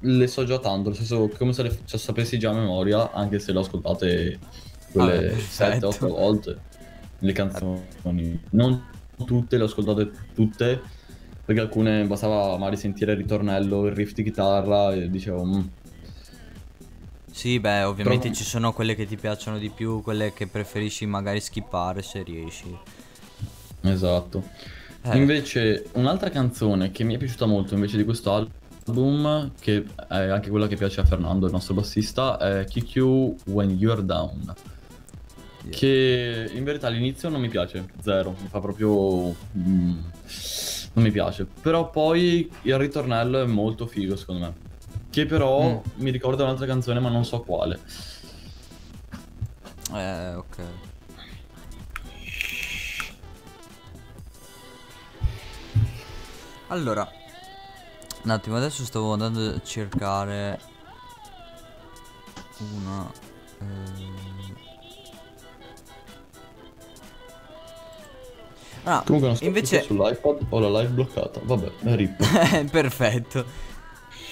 le 0.00 0.26
so 0.26 0.44
già 0.44 0.58
tanto. 0.58 0.88
Nel 0.88 0.96
senso, 0.96 1.28
come 1.36 1.52
se 1.52 1.64
le 1.64 1.78
cioè, 1.84 2.00
sapessi 2.00 2.38
già 2.38 2.48
a 2.48 2.54
memoria, 2.54 3.12
anche 3.12 3.38
se 3.40 3.52
le 3.52 3.58
ho 3.58 3.60
ascoltate 3.60 4.38
quelle 4.90 5.28
Vabbè, 5.28 5.38
7-8 5.38 5.80
perfetto. 5.80 6.08
volte. 6.08 6.58
Le 7.18 7.32
canzoni. 7.32 8.40
Non 8.52 8.82
tutte, 9.26 9.58
le 9.58 9.64
ho 9.64 9.66
ascoltate 9.66 10.10
tutte. 10.34 10.80
Perché 11.52 11.60
alcune 11.68 12.04
bastava 12.06 12.56
magari 12.56 12.78
sentire 12.78 13.12
il 13.12 13.18
ritornello, 13.18 13.84
il 13.84 13.92
riff 13.92 14.12
di 14.14 14.22
chitarra 14.22 14.94
e 14.94 15.10
dicevo, 15.10 15.44
"Mm, 15.44 15.60
Sì, 17.30 17.58
beh, 17.60 17.82
ovviamente 17.82 18.28
Però- 18.28 18.34
ci 18.34 18.44
sono 18.44 18.72
quelle 18.72 18.94
che 18.94 19.06
ti 19.06 19.16
piacciono 19.16 19.58
di 19.58 19.68
più, 19.70 20.02
quelle 20.02 20.32
che 20.32 20.46
preferisci 20.46 21.06
magari 21.06 21.40
skippare 21.40 22.00
se 22.02 22.22
riesci. 22.22 22.74
Esatto. 23.82 24.44
Eh. 25.02 25.16
Invece, 25.16 25.86
un'altra 25.92 26.30
canzone 26.30 26.90
che 26.90 27.04
mi 27.04 27.14
è 27.14 27.18
piaciuta 27.18 27.46
molto 27.46 27.74
invece 27.74 27.96
di 27.96 28.04
questo 28.04 28.32
album, 28.84 29.52
che 29.60 29.84
è 30.08 30.14
anche 30.28 30.50
quella 30.50 30.68
che 30.68 30.76
piace 30.76 31.00
a 31.00 31.04
Fernando, 31.04 31.46
il 31.46 31.52
nostro 31.52 31.74
bassista, 31.74 32.38
è 32.38 32.64
QQ 32.64 33.34
When 33.46 33.70
You're 33.70 34.04
Down. 34.04 34.54
Yeah. 35.64 35.70
Che 35.70 36.50
in 36.52 36.64
verità 36.64 36.86
all'inizio 36.88 37.28
non 37.28 37.40
mi 37.40 37.48
piace, 37.48 37.86
zero, 38.02 38.36
mi 38.40 38.48
fa 38.48 38.60
proprio... 38.60 39.34
mm, 39.56 39.98
non 40.94 41.04
mi 41.04 41.10
piace. 41.10 41.46
Però 41.60 41.90
poi 41.90 42.50
il 42.62 42.78
ritornello 42.78 43.40
è 43.42 43.46
molto 43.46 43.86
figo 43.86 44.16
secondo 44.16 44.46
me. 44.46 44.54
Che 45.10 45.26
però 45.26 45.62
Mm. 45.62 45.76
mi 45.96 46.10
ricorda 46.10 46.44
un'altra 46.44 46.66
canzone 46.66 47.00
ma 47.00 47.08
non 47.08 47.24
so 47.24 47.40
quale. 47.40 47.78
Eh, 49.94 50.34
ok. 50.34 50.56
Allora, 56.68 57.06
un 58.22 58.30
attimo, 58.30 58.56
adesso 58.56 58.84
stavo 58.84 59.12
andando 59.12 59.50
a 59.56 59.60
cercare 59.62 60.58
una... 62.74 63.10
eh, 63.60 64.21
Ah, 68.84 69.02
Comunque 69.04 69.28
non 69.28 69.36
so 69.36 69.44
invece... 69.44 69.82
sull'iPad 69.82 70.46
ho 70.48 70.58
la 70.58 70.80
live 70.80 70.92
bloccata. 70.92 71.40
Vabbè, 71.42 71.70
è 71.84 71.94
rip. 71.96 72.66
Perfetto. 72.70 73.44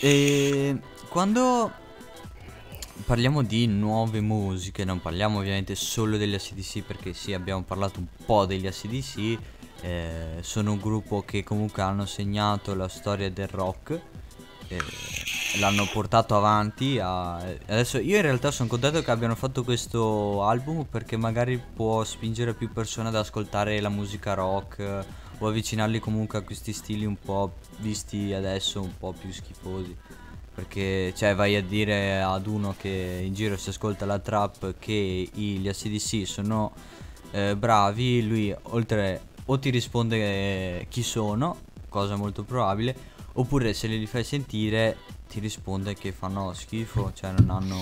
E 0.00 0.76
quando 1.08 1.70
parliamo 3.04 3.42
di 3.42 3.66
nuove 3.66 4.20
musiche, 4.20 4.84
non 4.84 5.00
parliamo 5.00 5.38
ovviamente 5.38 5.74
solo 5.74 6.16
degli 6.16 6.34
ACDC 6.34 6.82
perché 6.82 7.12
sì, 7.12 7.32
abbiamo 7.32 7.62
parlato 7.62 7.98
un 7.98 8.06
po' 8.24 8.46
degli 8.46 8.66
ACDC, 8.66 9.38
eh, 9.82 10.38
sono 10.40 10.72
un 10.72 10.78
gruppo 10.78 11.22
che 11.22 11.42
comunque 11.42 11.82
hanno 11.82 12.06
segnato 12.06 12.74
la 12.74 12.88
storia 12.88 13.30
del 13.30 13.48
rock, 13.48 14.00
eh, 14.68 14.78
l'hanno 15.58 15.86
portato 15.86 16.36
avanti. 16.36 16.98
a- 16.98 17.36
Adesso 17.36 17.98
io 17.98 18.16
in 18.16 18.22
realtà 18.22 18.50
sono 18.50 18.68
contento 18.68 19.02
che 19.02 19.10
abbiano 19.10 19.34
fatto 19.34 19.64
questo 19.64 20.44
album 20.44 20.84
perché 20.84 21.16
magari 21.16 21.58
può 21.58 22.04
spingere 22.04 22.54
più 22.54 22.72
persone 22.72 23.08
ad 23.08 23.16
ascoltare 23.16 23.80
la 23.80 23.88
musica 23.88 24.34
rock 24.34 25.04
o 25.38 25.48
avvicinarli 25.48 25.98
comunque 25.98 26.38
a 26.38 26.42
questi 26.42 26.72
stili 26.72 27.04
un 27.04 27.16
po' 27.18 27.54
visti 27.78 28.32
adesso 28.32 28.80
un 28.80 28.96
po' 28.98 29.12
più 29.18 29.32
schifosi. 29.32 29.96
Perché 30.54 31.14
cioè 31.16 31.34
vai 31.34 31.56
a 31.56 31.62
dire 31.62 32.20
ad 32.20 32.46
uno 32.46 32.74
che 32.76 33.22
in 33.24 33.32
giro 33.32 33.56
si 33.56 33.70
ascolta 33.70 34.04
la 34.04 34.18
trap 34.18 34.74
che 34.78 35.28
gli 35.32 35.66
ACDC 35.66 36.26
sono 36.26 36.72
eh, 37.30 37.56
bravi, 37.56 38.26
lui 38.26 38.54
oltre 38.62 39.28
o 39.46 39.58
ti 39.58 39.70
risponde 39.70 40.16
eh, 40.16 40.86
chi 40.88 41.02
sono, 41.02 41.56
cosa 41.88 42.16
molto 42.16 42.42
probabile, 42.42 42.94
oppure 43.34 43.72
se 43.72 43.86
li 43.86 44.06
fai 44.06 44.22
sentire 44.22 44.96
ti 45.30 45.38
risponde 45.40 45.94
che 45.94 46.10
fanno 46.12 46.52
schifo, 46.52 47.12
cioè 47.14 47.30
non 47.38 47.50
hanno... 47.50 47.76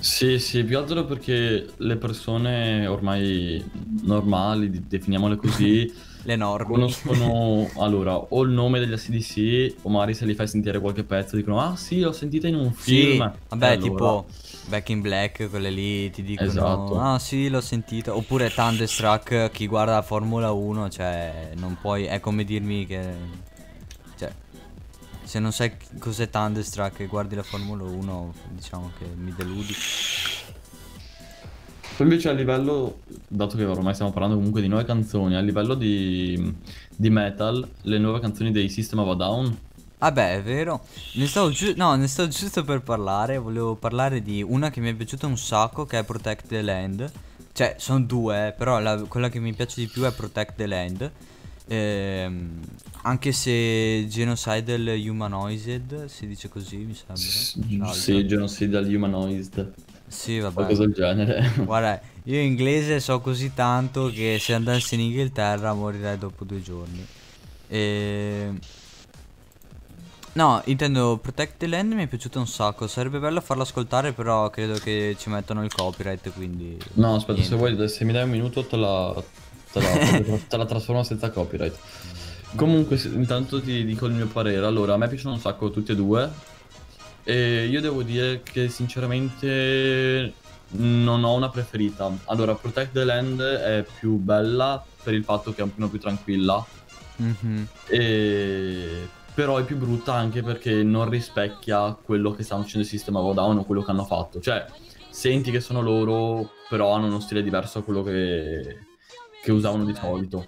Sì, 0.00 0.38
sì, 0.38 0.64
più 0.64 0.78
altro 0.78 1.04
perché 1.04 1.68
le 1.76 1.96
persone 1.96 2.86
ormai 2.86 3.62
normali, 4.02 4.86
definiamole 4.88 5.36
così, 5.36 5.92
le 6.24 6.36
norme. 6.36 6.66
conoscono 6.72 7.70
allora 7.76 8.16
o 8.16 8.42
il 8.42 8.50
nome 8.50 8.78
degli 8.80 8.92
ACDC 8.92 9.76
o 9.82 9.88
magari 9.90 10.14
se 10.14 10.24
li 10.24 10.34
fai 10.34 10.48
sentire 10.48 10.80
qualche 10.80 11.04
pezzo 11.04 11.36
dicono 11.36 11.60
ah 11.60 11.76
sì, 11.76 12.00
l'ho 12.00 12.12
sentita 12.12 12.48
in 12.48 12.54
un 12.56 12.72
Sì, 12.72 13.02
film. 13.12 13.32
vabbè, 13.48 13.64
E 13.64 13.72
allora- 13.74 13.80
tipo 13.90 14.26
Back 14.68 14.88
in 14.90 15.00
Black, 15.00 15.48
quelle 15.48 15.70
lì 15.70 16.10
ti 16.10 16.22
dicono 16.22 16.48
Esatto. 16.50 16.98
Ah 16.98 17.18
sì, 17.18 17.48
l'ho 17.48 17.60
sentita. 17.60 18.14
Oppure 18.16 18.50
Thunderstruck, 18.52 19.50
chi 19.50 19.66
guarda 19.66 19.92
la 19.94 20.02
Formula 20.02 20.50
1, 20.52 20.88
cioè 20.90 21.50
non 21.56 21.76
puoi, 21.80 22.04
è 22.04 22.20
come 22.20 22.44
dirmi 22.44 22.84
che 22.86 23.46
se 25.28 25.38
non 25.38 25.52
sai 25.52 25.72
cos'è 25.98 26.30
Thunderstruck 26.30 27.00
e 27.00 27.06
guardi 27.06 27.34
la 27.34 27.42
Formula 27.42 27.82
1, 27.84 28.34
diciamo 28.52 28.92
che 28.98 29.04
mi 29.14 29.34
deludi. 29.36 29.74
Poi 31.96 32.06
invece 32.06 32.30
a 32.30 32.32
livello, 32.32 33.00
dato 33.28 33.56
che 33.58 33.64
ormai 33.64 33.92
stiamo 33.92 34.10
parlando 34.10 34.36
comunque 34.36 34.62
di 34.62 34.68
nuove 34.68 34.84
canzoni, 34.86 35.36
a 35.36 35.40
livello 35.40 35.74
di, 35.74 36.54
di 36.96 37.10
metal, 37.10 37.68
le 37.82 37.98
nuove 37.98 38.20
canzoni 38.20 38.52
dei 38.52 38.70
System 38.70 39.00
of 39.00 39.08
a 39.10 39.14
Down, 39.14 39.58
Vabbè, 39.98 40.36
è 40.36 40.42
vero. 40.42 40.84
Ne 41.14 41.26
stavo, 41.26 41.50
no, 41.74 41.96
ne 41.96 42.06
stavo 42.06 42.28
giusto 42.28 42.62
per 42.62 42.82
parlare. 42.82 43.36
Volevo 43.36 43.74
parlare 43.74 44.22
di 44.22 44.42
una 44.42 44.70
che 44.70 44.80
mi 44.80 44.90
è 44.90 44.94
piaciuta 44.94 45.26
un 45.26 45.36
sacco, 45.36 45.86
che 45.86 45.98
è 45.98 46.04
Protect 46.04 46.46
the 46.46 46.62
Land. 46.62 47.10
Cioè, 47.52 47.74
sono 47.78 48.00
due, 48.04 48.46
eh, 48.46 48.52
però 48.52 48.78
la- 48.78 49.02
quella 49.08 49.28
che 49.28 49.40
mi 49.40 49.52
piace 49.52 49.80
di 49.80 49.88
più 49.88 50.04
è 50.04 50.12
Protect 50.12 50.54
the 50.54 50.66
Land. 50.68 51.10
Ehm, 51.68 52.60
anche 53.02 53.32
se 53.32 54.06
Genocidal 54.08 54.86
Humanoized, 55.06 56.06
si 56.06 56.26
dice 56.26 56.48
così, 56.48 56.76
mi 56.78 56.94
sembra. 56.94 57.86
L'altra. 57.86 58.00
sì, 58.00 58.26
Genocidal 58.26 58.84
Humanoized, 58.86 59.72
Sì, 60.06 60.38
vabbè. 60.38 60.54
qualcosa 60.54 60.84
del 60.84 60.94
genere. 60.94 61.52
Guarda, 61.64 62.00
io 62.24 62.40
inglese 62.40 63.00
so 63.00 63.20
così 63.20 63.52
tanto 63.54 64.10
che 64.10 64.38
se 64.40 64.54
andassi 64.54 64.94
in 64.94 65.02
Inghilterra 65.02 65.72
morirei 65.74 66.18
dopo 66.18 66.44
due 66.44 66.62
giorni. 66.62 67.06
E... 67.68 68.52
No, 70.32 70.62
intendo 70.66 71.18
Protect 71.20 71.56
the 71.58 71.66
Land 71.66 71.92
mi 71.94 72.04
è 72.04 72.06
piaciuto 72.06 72.38
un 72.38 72.46
sacco. 72.46 72.86
Sarebbe 72.86 73.18
bello 73.18 73.40
farlo 73.40 73.62
ascoltare, 73.64 74.12
però 74.12 74.48
credo 74.50 74.74
che 74.74 75.16
ci 75.18 75.28
mettano 75.30 75.64
il 75.64 75.72
copyright, 75.74 76.30
quindi... 76.32 76.78
No, 76.94 77.14
aspetta, 77.16 77.40
niente. 77.40 77.48
se 77.48 77.56
vuoi, 77.56 77.88
se 77.88 78.04
mi 78.04 78.12
dai 78.12 78.22
un 78.24 78.30
minuto 78.30 78.64
te 78.64 78.76
la, 78.76 79.12
te 79.78 80.30
la, 80.30 80.38
te 80.48 80.56
la 80.56 80.66
trasformo 80.66 81.02
senza 81.02 81.30
copyright. 81.30 81.76
Comunque, 82.54 83.00
intanto 83.04 83.60
ti 83.60 83.84
dico 83.84 84.06
il 84.06 84.12
mio 84.12 84.26
parere. 84.26 84.64
Allora, 84.64 84.94
a 84.94 84.96
me 84.96 85.08
piacciono 85.08 85.34
un 85.34 85.40
sacco 85.40 85.70
tutti 85.70 85.92
e 85.92 85.96
due. 85.96 86.30
E 87.24 87.66
io 87.66 87.80
devo 87.80 88.02
dire 88.02 88.42
che 88.42 88.68
sinceramente 88.68 90.32
non 90.70 91.24
ho 91.24 91.34
una 91.34 91.50
preferita. 91.50 92.10
Allora, 92.24 92.54
Protect 92.54 92.92
the 92.92 93.04
Land 93.04 93.40
è 93.40 93.84
più 93.98 94.16
bella 94.16 94.82
per 95.02 95.14
il 95.14 95.24
fatto 95.24 95.52
che 95.52 95.60
è 95.60 95.64
un 95.64 95.74
po' 95.74 95.88
più 95.88 95.98
tranquilla. 95.98 96.64
Mhm. 97.16 97.68
E 97.86 99.08
però 99.38 99.56
è 99.56 99.62
più 99.62 99.76
brutta 99.76 100.14
anche 100.14 100.42
perché 100.42 100.82
non 100.82 101.08
rispecchia 101.08 101.96
quello 102.02 102.32
che 102.32 102.42
stanno 102.42 102.62
facendo 102.62 102.84
il 102.84 102.90
sistema 102.90 103.20
Vodafone 103.20 103.60
o 103.60 103.64
quello 103.64 103.84
che 103.84 103.92
hanno 103.92 104.04
fatto. 104.04 104.40
Cioè, 104.40 104.66
senti 105.10 105.52
che 105.52 105.60
sono 105.60 105.80
loro, 105.80 106.50
però 106.68 106.90
hanno 106.92 107.06
uno 107.06 107.20
stile 107.20 107.44
diverso 107.44 107.78
da 107.78 107.84
quello 107.84 108.02
che, 108.02 108.87
che 109.48 109.52
usavano 109.52 109.84
di 109.84 109.94
solito. 109.94 110.46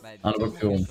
Beh, 0.00 0.18
Hanno 0.20 0.36
proprio- 0.36 0.70
eh. 0.70 0.86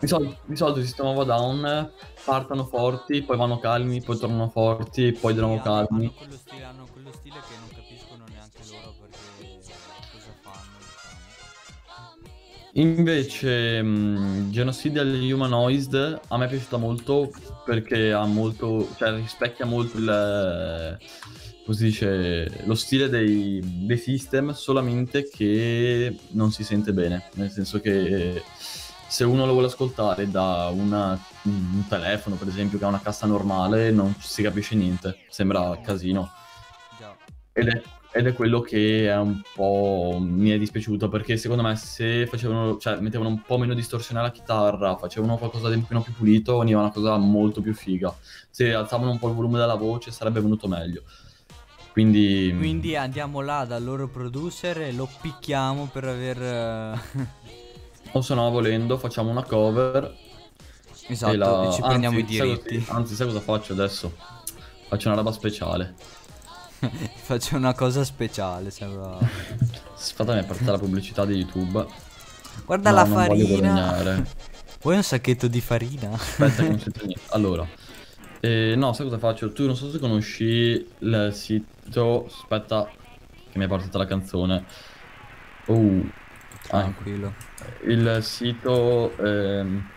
Di 0.00 0.08
solito, 0.08 0.36
di 0.46 0.56
solito 0.56 0.78
il 0.80 0.84
sistema 0.84 1.12
va 1.12 1.22
down, 1.22 1.92
partono 2.24 2.64
forti, 2.64 3.22
poi 3.22 3.36
vanno 3.36 3.60
calmi, 3.60 4.02
poi 4.02 4.18
tornano 4.18 4.48
forti, 4.48 5.12
poi 5.12 5.34
di 5.34 5.38
nuovo 5.38 5.60
calmi. 5.60 6.06
Hanno 6.06 6.12
quello, 6.16 6.36
stile, 6.36 6.64
hanno 6.64 6.88
quello 6.90 7.12
stile 7.12 7.36
che 7.36 7.54
non 7.60 7.68
capiscono 7.68 8.24
neanche 8.28 8.58
loro 8.72 8.94
perché 9.00 9.60
cosa 10.12 10.34
fanno, 10.40 10.78
diciamo. 10.80 12.16
Invece, 12.72 13.80
mh, 13.80 14.50
Genocidial 14.50 15.30
Humanoid 15.32 16.20
a 16.26 16.36
me 16.36 16.46
è 16.46 16.48
piaciuta 16.48 16.76
molto 16.78 17.30
perché 17.64 18.12
ha 18.12 18.24
molto, 18.26 18.88
cioè 18.96 19.14
rispecchia 19.14 19.64
molto 19.66 19.98
il, 19.98 20.98
come 21.64 21.76
si 21.76 21.84
dice, 21.84 22.64
lo 22.64 22.74
stile 22.74 23.08
dei, 23.08 23.60
dei 23.62 23.98
system, 23.98 24.52
solamente 24.52 25.28
che 25.28 26.16
non 26.30 26.50
si 26.50 26.64
sente 26.64 26.92
bene, 26.92 27.28
nel 27.34 27.50
senso 27.50 27.80
che 27.80 28.42
se 29.06 29.24
uno 29.24 29.44
lo 29.44 29.52
vuole 29.52 29.66
ascoltare 29.66 30.30
da 30.30 30.70
una- 30.74 31.18
un 31.42 31.84
telefono, 31.88 32.36
per 32.36 32.48
esempio, 32.48 32.78
che 32.78 32.84
ha 32.84 32.88
una 32.88 33.00
cassa 33.00 33.26
normale, 33.26 33.90
non 33.90 34.14
si 34.18 34.42
capisce 34.42 34.74
niente, 34.74 35.18
sembra 35.28 35.78
casino. 35.82 36.30
Ed 37.52 37.68
è, 37.68 37.82
ed 38.14 38.26
è 38.26 38.32
quello 38.32 38.60
che 38.60 39.08
è 39.08 39.16
un 39.16 39.40
po' 39.54 40.18
mi 40.20 40.50
è 40.50 40.58
dispiaciuto 40.58 41.08
perché 41.08 41.36
secondo 41.36 41.62
me 41.62 41.76
se 41.76 42.26
facevano, 42.26 42.78
cioè 42.78 42.98
mettevano 43.00 43.28
un 43.28 43.42
po' 43.42 43.58
meno 43.58 43.74
distorsione 43.74 44.20
alla 44.20 44.30
chitarra, 44.30 44.96
facevano 44.96 45.36
qualcosa 45.36 45.68
di 45.68 45.76
un 45.76 45.86
po' 45.86 46.00
più 46.00 46.12
pulito, 46.14 46.58
veniva 46.58 46.80
una 46.80 46.90
cosa 46.90 47.16
molto 47.18 47.60
più 47.60 47.74
figa. 47.74 48.14
Se 48.50 48.72
alzavano 48.72 49.10
un 49.10 49.18
po' 49.18 49.28
il 49.28 49.34
volume 49.34 49.58
della 49.58 49.74
voce 49.74 50.10
sarebbe 50.10 50.40
venuto 50.40 50.66
meglio. 50.68 51.02
Quindi, 51.92 52.54
Quindi 52.56 52.96
andiamo 52.96 53.40
là 53.42 53.64
dal 53.66 53.84
loro 53.84 54.08
producer 54.08 54.80
e 54.80 54.92
lo 54.92 55.08
picchiamo 55.20 55.86
per 55.92 56.04
aver... 56.04 56.42
eh, 56.42 57.28
o 58.12 58.20
se 58.22 58.34
no 58.34 58.50
volendo 58.50 58.96
facciamo 58.98 59.30
una 59.30 59.44
cover 59.44 60.14
esatto, 61.08 61.32
e, 61.32 61.34
e, 61.34 61.36
la... 61.36 61.68
ci 61.70 61.82
anzi, 61.82 61.82
prendiamo 61.82 62.18
i 62.18 62.26
sai 62.28 62.38
cosa- 62.38 62.62
diritti. 62.62 62.84
anzi, 62.88 63.14
sai 63.14 63.26
cosa 63.26 63.40
faccio 63.40 63.72
adesso? 63.74 64.16
Faccio 64.88 65.08
una 65.08 65.16
roba 65.16 65.32
speciale. 65.32 65.94
Faccio 67.14 67.56
una 67.56 67.74
cosa 67.74 68.02
speciale, 68.04 68.70
sembra... 68.70 69.16
Aspetta, 69.94 70.34
mi 70.34 70.40
è 70.40 70.44
partita 70.44 70.72
la 70.72 70.78
pubblicità 70.78 71.24
di 71.24 71.34
YouTube. 71.34 71.86
Guarda 72.64 72.90
No, 72.90 72.96
la 72.96 73.06
farina. 73.06 74.24
Vuoi 74.82 74.96
un 74.96 75.02
sacchetto 75.04 75.46
di 75.46 75.60
farina? 75.60 76.10
Aspetta 76.12 76.62
non 76.64 76.78
sento 76.80 77.04
niente. 77.06 77.22
Allora, 77.28 77.66
eh, 78.42 78.74
no, 78.76 78.92
sai 78.92 79.06
cosa 79.06 79.18
faccio? 79.18 79.52
Tu 79.52 79.66
non 79.66 79.76
so 79.76 79.88
se 79.88 79.98
conosci 79.98 80.44
il 80.98 81.30
sito. 81.32 82.26
Aspetta, 82.26 82.90
che 83.50 83.58
mi 83.58 83.64
è 83.64 83.68
partita 83.68 83.98
la 83.98 84.06
canzone. 84.06 84.64
Oh, 85.66 86.00
ah, 86.70 86.80
Tranquillo. 86.80 87.32
il 87.86 88.18
sito. 88.22 89.16
ehm, 89.16 89.90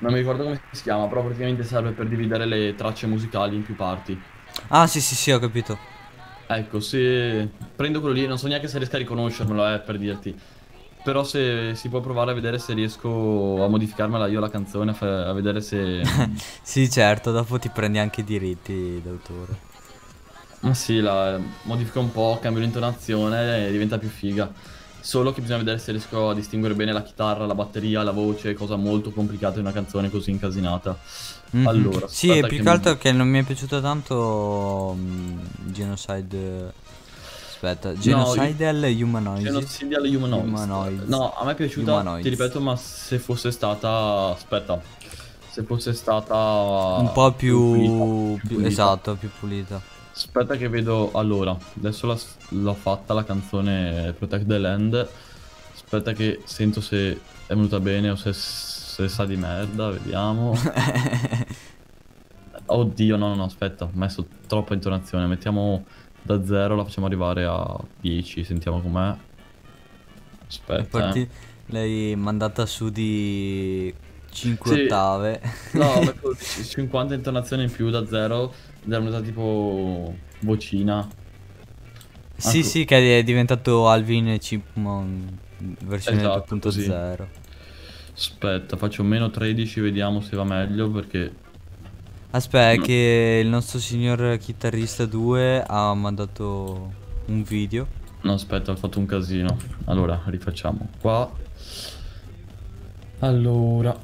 non 0.00 0.12
mi 0.12 0.18
ricordo 0.18 0.42
come 0.44 0.60
si 0.70 0.82
chiama, 0.82 1.06
però 1.08 1.24
praticamente 1.24 1.64
serve 1.64 1.92
per 1.92 2.06
dividere 2.06 2.44
le 2.44 2.74
tracce 2.74 3.06
musicali 3.06 3.56
in 3.56 3.62
più 3.62 3.74
parti. 3.74 4.20
Ah, 4.68 4.86
sì, 4.86 5.00
sì, 5.00 5.14
sì, 5.14 5.30
ho 5.30 5.38
capito. 5.38 5.78
Ecco, 6.46 6.80
se 6.80 7.48
prendo 7.74 8.00
quello 8.00 8.14
lì, 8.14 8.26
non 8.26 8.38
so 8.38 8.48
neanche 8.48 8.68
se 8.68 8.78
riesco 8.78 8.96
a 8.96 8.98
riconoscermelo, 8.98 9.74
eh, 9.74 9.80
per 9.80 9.98
dirti. 9.98 10.38
Però 11.02 11.24
se 11.24 11.74
si 11.74 11.88
può 11.88 12.00
provare 12.00 12.32
a 12.32 12.34
vedere 12.34 12.58
se 12.58 12.74
riesco 12.74 13.62
a 13.64 13.68
modificarmela 13.68 14.26
io 14.26 14.40
la 14.40 14.50
canzone, 14.50 14.90
a, 14.90 14.94
fa- 14.94 15.28
a 15.28 15.32
vedere 15.32 15.60
se... 15.60 16.02
Sì, 16.62 16.90
certo, 16.90 17.30
dopo 17.32 17.58
ti 17.58 17.70
prendi 17.70 17.98
anche 17.98 18.20
i 18.20 18.24
diritti 18.24 19.00
d'autore. 19.02 19.66
Ma 20.60 20.74
sì, 20.74 20.98
la 21.00 21.38
modifico 21.62 22.00
un 22.00 22.10
po', 22.10 22.38
cambio 22.40 22.60
l'intonazione 22.62 23.68
e 23.68 23.70
diventa 23.70 23.98
più 23.98 24.08
figa. 24.08 24.52
Solo 25.00 25.32
che 25.32 25.40
bisogna 25.40 25.58
vedere 25.58 25.78
se 25.78 25.92
riesco 25.92 26.30
a 26.30 26.34
distinguere 26.34 26.74
bene 26.74 26.92
la 26.92 27.02
chitarra, 27.02 27.46
la 27.46 27.54
batteria, 27.54 28.02
la 28.02 28.10
voce, 28.10 28.54
cosa 28.54 28.74
molto 28.76 29.12
complicata 29.12 29.54
in 29.60 29.64
una 29.66 29.72
canzone 29.72 30.10
così 30.10 30.30
incasinata. 30.30 30.98
Mhm. 31.50 31.64
Allora, 31.68 32.08
Sì, 32.08 32.36
e 32.36 32.44
più 32.46 32.56
che 32.56 32.62
che 32.62 32.62
mi- 32.62 32.68
altro 32.70 32.96
che 32.96 33.12
non 33.12 33.28
mi 33.28 33.38
è 33.40 33.44
piaciuto 33.44 33.80
tanto 33.80 34.94
mm, 34.98 35.38
Genocide... 35.66 36.86
Aspetta, 37.60 37.92
Genocidal 37.92 38.84
Humanoid. 38.84 39.42
Genocidial 39.42 40.06
Humanoids. 40.06 40.46
Humanoids. 40.46 41.08
No, 41.08 41.34
a 41.34 41.44
me 41.44 41.50
è 41.50 41.54
piaciuta, 41.56 41.94
Humanoids. 41.94 42.22
ti 42.22 42.28
ripeto, 42.28 42.60
ma 42.60 42.76
se 42.76 43.18
fosse 43.18 43.50
stata... 43.50 44.28
Aspetta. 44.28 44.80
Se 45.50 45.64
fosse 45.64 45.92
stata... 45.92 46.36
Un 47.00 47.10
po' 47.12 47.32
più... 47.32 47.58
pulita, 47.58 47.90
più- 48.46 48.48
pulita. 48.48 48.68
esatto, 48.68 49.16
più 49.16 49.28
pulita. 49.40 49.82
Aspetta 50.14 50.54
che 50.54 50.68
vedo... 50.68 51.10
Allora, 51.14 51.58
adesso 51.78 52.16
l'ho 52.50 52.74
fatta 52.74 53.12
la 53.12 53.24
canzone 53.24 54.14
Protect 54.16 54.46
the 54.46 54.58
Land. 54.58 55.08
Aspetta 55.74 56.12
che 56.12 56.42
sento 56.44 56.80
se 56.80 57.10
è 57.48 57.54
venuta 57.54 57.80
bene 57.80 58.10
o 58.10 58.14
se, 58.14 58.32
se 58.32 59.08
sa 59.08 59.26
di 59.26 59.34
merda, 59.34 59.90
vediamo. 59.90 60.54
Oddio, 62.66 63.16
no, 63.16 63.28
no, 63.28 63.34
no, 63.34 63.44
aspetta, 63.44 63.84
ho 63.86 63.90
messo 63.94 64.26
troppa 64.46 64.74
intonazione. 64.74 65.26
Mettiamo 65.26 65.86
da 66.36 66.44
0, 66.44 66.76
la 66.76 66.84
facciamo 66.84 67.06
arrivare 67.06 67.44
a 67.44 67.78
10, 68.00 68.44
sentiamo 68.44 68.80
com'è. 68.80 69.16
Aspetta. 70.46 70.78
Infatti 70.80 71.20
eh. 71.20 71.28
l'hai 71.66 72.14
mandata 72.16 72.66
su 72.66 72.90
di 72.90 73.92
5 74.30 74.74
Sì. 74.74 74.82
ottave. 74.82 75.40
No, 75.72 75.86
ho 75.86 76.00
messo 76.00 76.64
50 76.64 77.14
intonazioni 77.14 77.64
in 77.64 77.72
più 77.72 77.90
da 77.90 78.06
0 78.06 78.52
ed 78.84 78.92
è 78.92 78.98
venuta 78.98 79.20
tipo 79.20 80.14
vocina. 80.40 81.08
sì, 82.36 82.58
Ecco. 82.58 82.66
sì, 82.68 82.84
che 82.84 83.18
è 83.18 83.22
diventato 83.22 83.88
Alvin 83.88 84.36
Chipmunk 84.38 85.32
versione 85.84 86.18
Esatto, 86.18 86.54
2.0. 86.56 87.26
Aspetta, 88.14 88.76
faccio 88.76 89.02
meno 89.02 89.30
13, 89.30 89.80
vediamo 89.80 90.20
se 90.20 90.36
va 90.36 90.44
meglio 90.44 90.90
perché... 90.90 91.46
Aspetta, 92.38 92.76
No. 92.78 92.86
che 92.86 93.40
il 93.42 93.48
nostro 93.48 93.80
signor 93.80 94.38
chitarrista 94.38 95.06
2 95.06 95.64
ha 95.66 95.92
mandato 95.94 96.92
un 97.26 97.42
video. 97.42 97.88
No, 98.20 98.34
aspetta, 98.34 98.70
ho 98.70 98.76
fatto 98.76 99.00
un 99.00 99.06
casino. 99.06 99.56
Allora, 99.86 100.22
rifacciamo. 100.26 100.88
Qua. 101.00 101.28
Allora. 103.18 103.96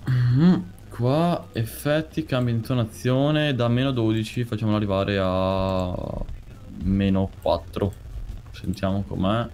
Qua, 0.88 1.47
effetti, 1.53 2.25
cambio 2.25 2.53
intonazione. 2.55 3.55
Da 3.55 3.68
meno 3.68 3.92
12 3.92 4.42
facciamolo 4.44 4.77
arrivare 4.79 5.16
a 5.20 5.94
meno 6.83 7.31
4. 7.40 7.92
Sentiamo 8.51 9.05
com'è. 9.07 9.47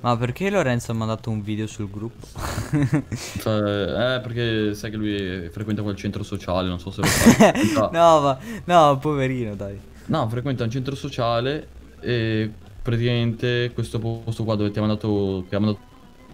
Ma 0.00 0.16
perché 0.16 0.48
Lorenzo 0.48 0.92
ha 0.92 0.94
mandato 0.94 1.30
un 1.30 1.42
video 1.42 1.66
sul 1.66 1.90
gruppo? 1.90 2.26
Cioè, 3.40 4.16
eh, 4.16 4.20
perché 4.20 4.74
sai 4.74 4.90
che 4.90 4.96
lui 4.96 5.48
frequenta 5.50 5.82
quel 5.82 5.96
centro 5.96 6.22
sociale, 6.22 6.68
non 6.68 6.80
so 6.80 6.90
se 6.90 7.02
lo. 7.02 7.06
Frequenta- 7.08 7.90
no, 7.92 8.20
ma 8.20 8.38
no, 8.64 8.98
poverino, 8.98 9.54
dai. 9.54 9.78
No, 10.06 10.28
frequenta 10.28 10.64
un 10.64 10.70
centro 10.70 10.94
sociale 10.94 11.68
e 12.00 12.50
praticamente 12.82 13.70
questo 13.74 13.98
posto 13.98 14.44
qua 14.44 14.56
dove 14.56 14.70
ti 14.70 14.78
ha 14.78 14.80
mandato, 14.80 15.44
che 15.48 15.56
ha 15.56 15.58
mandato 15.58 15.88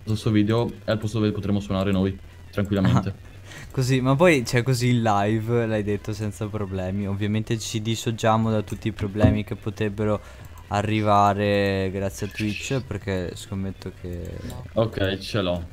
questo 0.04 0.30
video 0.30 0.70
è 0.84 0.92
il 0.92 0.98
posto 0.98 1.18
dove 1.18 1.32
potremo 1.32 1.60
suonare 1.60 1.90
noi, 1.90 2.16
tranquillamente. 2.50 3.34
Così, 3.72 4.00
ma 4.00 4.14
poi 4.14 4.42
c'è 4.42 4.62
così 4.62 4.90
in 4.90 5.02
live, 5.02 5.66
l'hai 5.66 5.82
detto 5.82 6.12
senza 6.12 6.46
problemi. 6.46 7.06
Ovviamente 7.06 7.58
ci 7.58 7.82
dissociamo 7.82 8.50
da 8.50 8.62
tutti 8.62 8.88
i 8.88 8.92
problemi 8.92 9.44
che 9.44 9.56
potrebbero 9.56 10.20
arrivare 10.68 11.90
grazie 11.92 12.26
a 12.26 12.30
Twitch 12.30 12.80
perché 12.86 13.32
scommetto 13.34 13.92
che 14.00 14.30
Ok, 14.74 15.18
ce 15.18 15.40
l'ho. 15.42 15.64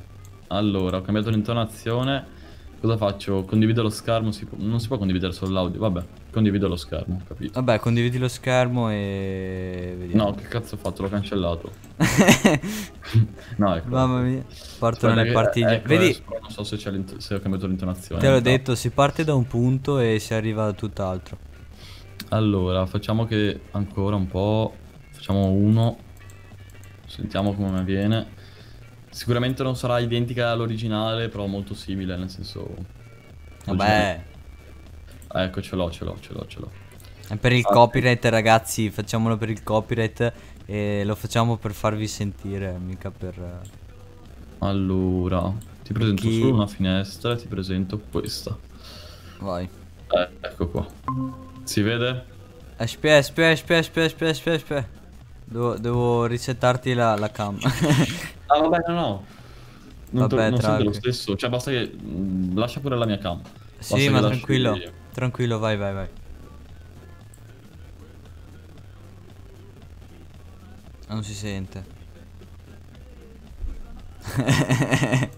Allora, 0.48 0.98
ho 0.98 1.02
cambiato 1.02 1.30
l'intonazione. 1.30 2.32
Cosa 2.80 2.98
faccio? 2.98 3.44
Condivido 3.44 3.80
lo 3.82 3.88
schermo? 3.88 4.30
Si 4.30 4.44
può- 4.44 4.58
Non 4.60 4.78
si 4.78 4.88
può 4.88 4.98
condividere 4.98 5.32
solo 5.32 5.52
l'audio. 5.52 5.80
Vabbè, 5.80 6.04
condivido 6.30 6.68
lo 6.68 6.76
schermo, 6.76 7.22
capito. 7.26 7.52
Vabbè, 7.54 7.78
condividi 7.80 8.18
lo 8.18 8.28
schermo 8.28 8.90
e 8.90 9.94
vediamo. 9.98 10.24
No, 10.24 10.34
che 10.34 10.42
cazzo 10.48 10.74
ho 10.74 10.78
fatto? 10.78 11.02
L'ho 11.02 11.08
cancellato. 11.08 11.72
No, 13.56 13.74
ecco. 13.76 13.88
Mamma 13.88 14.20
mia, 14.20 14.44
partono 14.78 15.14
le 15.14 15.30
partiglie. 15.30 15.76
ecco, 15.76 15.88
Vedi, 15.88 16.16
Non 16.40 16.50
so 16.50 16.64
se, 16.64 16.76
se 16.76 17.34
ho 17.34 17.40
cambiato 17.40 17.66
l'intonazione. 17.66 18.20
te 18.20 18.28
l'ho 18.28 18.40
detto, 18.40 18.74
si 18.74 18.90
parte 18.90 19.24
da 19.24 19.34
un 19.34 19.46
punto 19.46 19.98
e 19.98 20.18
si 20.18 20.34
arriva 20.34 20.66
a 20.66 20.72
tutt'altro. 20.72 21.38
Allora, 22.30 22.84
facciamo 22.86 23.24
che 23.26 23.60
ancora 23.72 24.16
un 24.16 24.26
po'. 24.26 24.74
Facciamo 25.24 25.46
uno. 25.52 25.96
Sentiamo 27.06 27.54
come 27.54 27.82
viene. 27.82 28.26
Sicuramente 29.08 29.62
non 29.62 29.74
sarà 29.74 29.98
identica 29.98 30.50
all'originale, 30.50 31.30
però 31.30 31.46
molto 31.46 31.72
simile, 31.72 32.14
nel 32.18 32.28
senso. 32.28 32.68
Vabbè, 33.64 34.22
Ecco, 35.32 35.62
ce 35.62 35.76
l'ho, 35.76 35.90
ce 35.90 36.04
l'ho, 36.04 36.18
ce 36.20 36.32
l'ho, 36.34 36.46
ce 36.46 36.60
l'ho. 36.60 36.70
è 37.28 37.36
per 37.36 37.52
il 37.54 37.64
Ah, 37.66 37.72
copyright, 37.72 38.22
ragazzi. 38.26 38.90
Facciamolo 38.90 39.38
per 39.38 39.48
il 39.48 39.62
copyright 39.62 40.30
e 40.66 41.04
lo 41.06 41.14
facciamo 41.14 41.56
per 41.56 41.72
farvi 41.72 42.06
sentire, 42.06 42.76
mica 42.78 43.10
per. 43.10 43.62
Allora, 44.58 45.50
Ti 45.84 45.92
presento 45.94 46.20
Chi- 46.20 46.38
solo 46.40 46.52
una 46.54 46.66
finestra 46.66 47.34
ti 47.34 47.46
presento 47.46 47.98
questa. 48.10 48.54
Vai. 49.38 49.66
Eh, 50.10 50.28
ecco 50.42 50.68
qua. 50.68 50.86
Si 51.62 51.80
vede? 51.80 52.24
Aspetta, 52.76 53.16
aspetta, 53.16 53.50
aspetta, 53.52 53.78
aspetta, 53.78 54.30
aspetta, 54.30 54.52
aspetta. 54.56 55.02
Devo, 55.44 55.76
devo 55.76 56.26
risettarti 56.26 56.94
la, 56.94 57.16
la 57.16 57.30
cam. 57.30 57.58
Ah, 58.46 58.60
vabbè, 58.60 58.82
no, 58.88 58.94
no. 58.94 59.24
Non, 60.10 60.28
Vabbè, 60.28 60.50
non 60.50 60.82
lo 60.82 60.92
stesso. 60.92 61.34
Cioè, 61.34 61.48
basta 61.48 61.70
che. 61.70 61.90
mm, 61.92 62.56
lascia 62.56 62.78
pure 62.80 62.96
la 62.96 63.06
mia 63.06 63.18
cam. 63.18 63.40
Basta 63.76 63.96
sì, 63.96 64.08
ma 64.10 64.20
tranquillo. 64.20 64.78
Tranquillo, 65.12 65.58
vai, 65.58 65.76
vai, 65.76 65.94
vai. 65.94 66.08
Non 71.08 71.24
si 71.24 71.34
sente. 71.34 71.84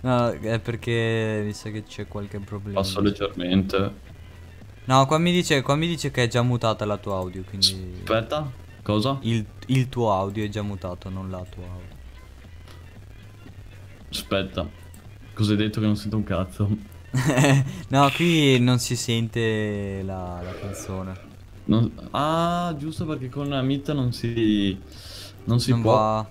no, 0.00 0.30
è 0.30 0.58
perché 0.60 1.42
mi 1.44 1.52
sa 1.52 1.70
che 1.70 1.82
c'è 1.84 2.06
qualche 2.06 2.38
problema. 2.38 2.80
Passo 2.80 3.00
leggermente. 3.00 3.92
No, 4.84 5.06
qua 5.06 5.18
mi 5.18 5.32
dice, 5.32 5.60
qua 5.62 5.74
mi 5.76 5.86
dice 5.86 6.10
che 6.10 6.24
è 6.24 6.28
già 6.28 6.42
mutata 6.42 6.84
la 6.84 6.96
tua 6.96 7.16
audio, 7.16 7.42
quindi... 7.42 7.96
Aspetta, 7.98 8.50
cosa? 8.88 9.20
Il, 9.20 9.46
il 9.66 9.88
tuo 9.88 10.12
audio 10.12 10.44
è 10.44 10.48
già 10.48 10.62
mutato, 10.62 11.08
non 11.08 11.30
la 11.30 11.44
tua 11.46 11.70
audio. 11.70 11.96
Aspetta. 14.10 14.70
Cosa 15.32 15.52
hai 15.52 15.56
detto 15.58 15.80
che 15.80 15.86
non 15.86 15.96
sento 15.96 16.16
un 16.16 16.24
cazzo? 16.24 16.76
no, 17.88 18.10
qui 18.12 18.58
non 18.60 18.78
si 18.78 18.94
sente 18.96 20.02
la, 20.02 20.42
la 20.42 20.54
canzone. 20.54 21.20
Non- 21.64 21.92
Ah, 22.12 22.74
giusto 22.78 23.04
perché 23.06 23.28
con 23.28 23.48
Meet 23.64 23.92
non 23.92 24.12
si. 24.12 24.84
Non 25.44 25.60
si 25.60 25.72
non 25.72 25.80
può. 25.80 25.92
va... 25.92 26.30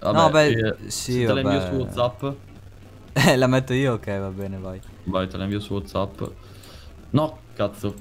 Vabbè, 0.00 0.12
No, 0.12 0.30
beh, 0.30 0.46
eh, 0.52 0.90
sì, 0.90 1.12
se 1.12 1.24
te 1.24 1.32
la 1.32 1.40
invio 1.40 1.60
vabbè. 1.60 1.60
su 1.60 1.74
WhatsApp. 1.74 2.24
Eh, 3.12 3.36
la 3.36 3.46
metto 3.48 3.72
io? 3.74 3.94
Ok, 3.94 4.06
va 4.18 4.30
bene, 4.30 4.58
vai. 4.58 4.80
Vai, 5.04 5.26
te 5.28 5.36
la 5.36 5.44
invio 5.44 5.60
su 5.60 5.72
WhatsApp. 5.74 6.22
No, 7.10 7.48
cazzo. 7.54 7.94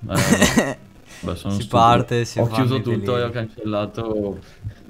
Eh, 0.08 0.78
beh, 1.20 1.36
sono 1.36 1.52
Si 1.54 1.60
stupido. 1.62 1.68
parte, 1.68 2.24
si 2.24 2.38
Ho 2.40 2.46
chiuso 2.48 2.80
tutto 2.80 3.16
e 3.16 3.22
ho 3.22 3.30
cancellato. 3.30 4.38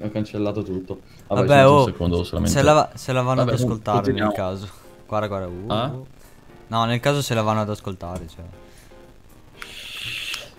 Ho 0.01 0.09
cancellato 0.11 0.63
tutto. 0.63 1.01
Vabbè, 1.27 1.45
Vabbè, 1.47 1.67
oh, 1.67 1.79
un 1.79 1.85
secondo 1.85 2.23
solamente. 2.23 2.55
se 2.57 2.63
la, 2.63 2.89
se 2.95 3.11
la 3.13 3.21
vanno 3.21 3.43
Vabbè, 3.43 3.51
ad 3.53 3.59
ascoltare 3.59 3.97
continuiamo. 3.97 4.29
nel 4.29 4.37
caso. 4.39 4.69
Guarda, 5.07 5.27
guarda. 5.27 5.47
uh, 5.47 5.95
uh. 5.97 6.05
No, 6.67 6.85
nel 6.85 6.99
caso 6.99 7.21
se 7.21 7.33
la 7.33 7.41
vanno 7.41 7.61
ad 7.61 7.69
ascoltare, 7.69 8.27
cioè. 8.27 8.45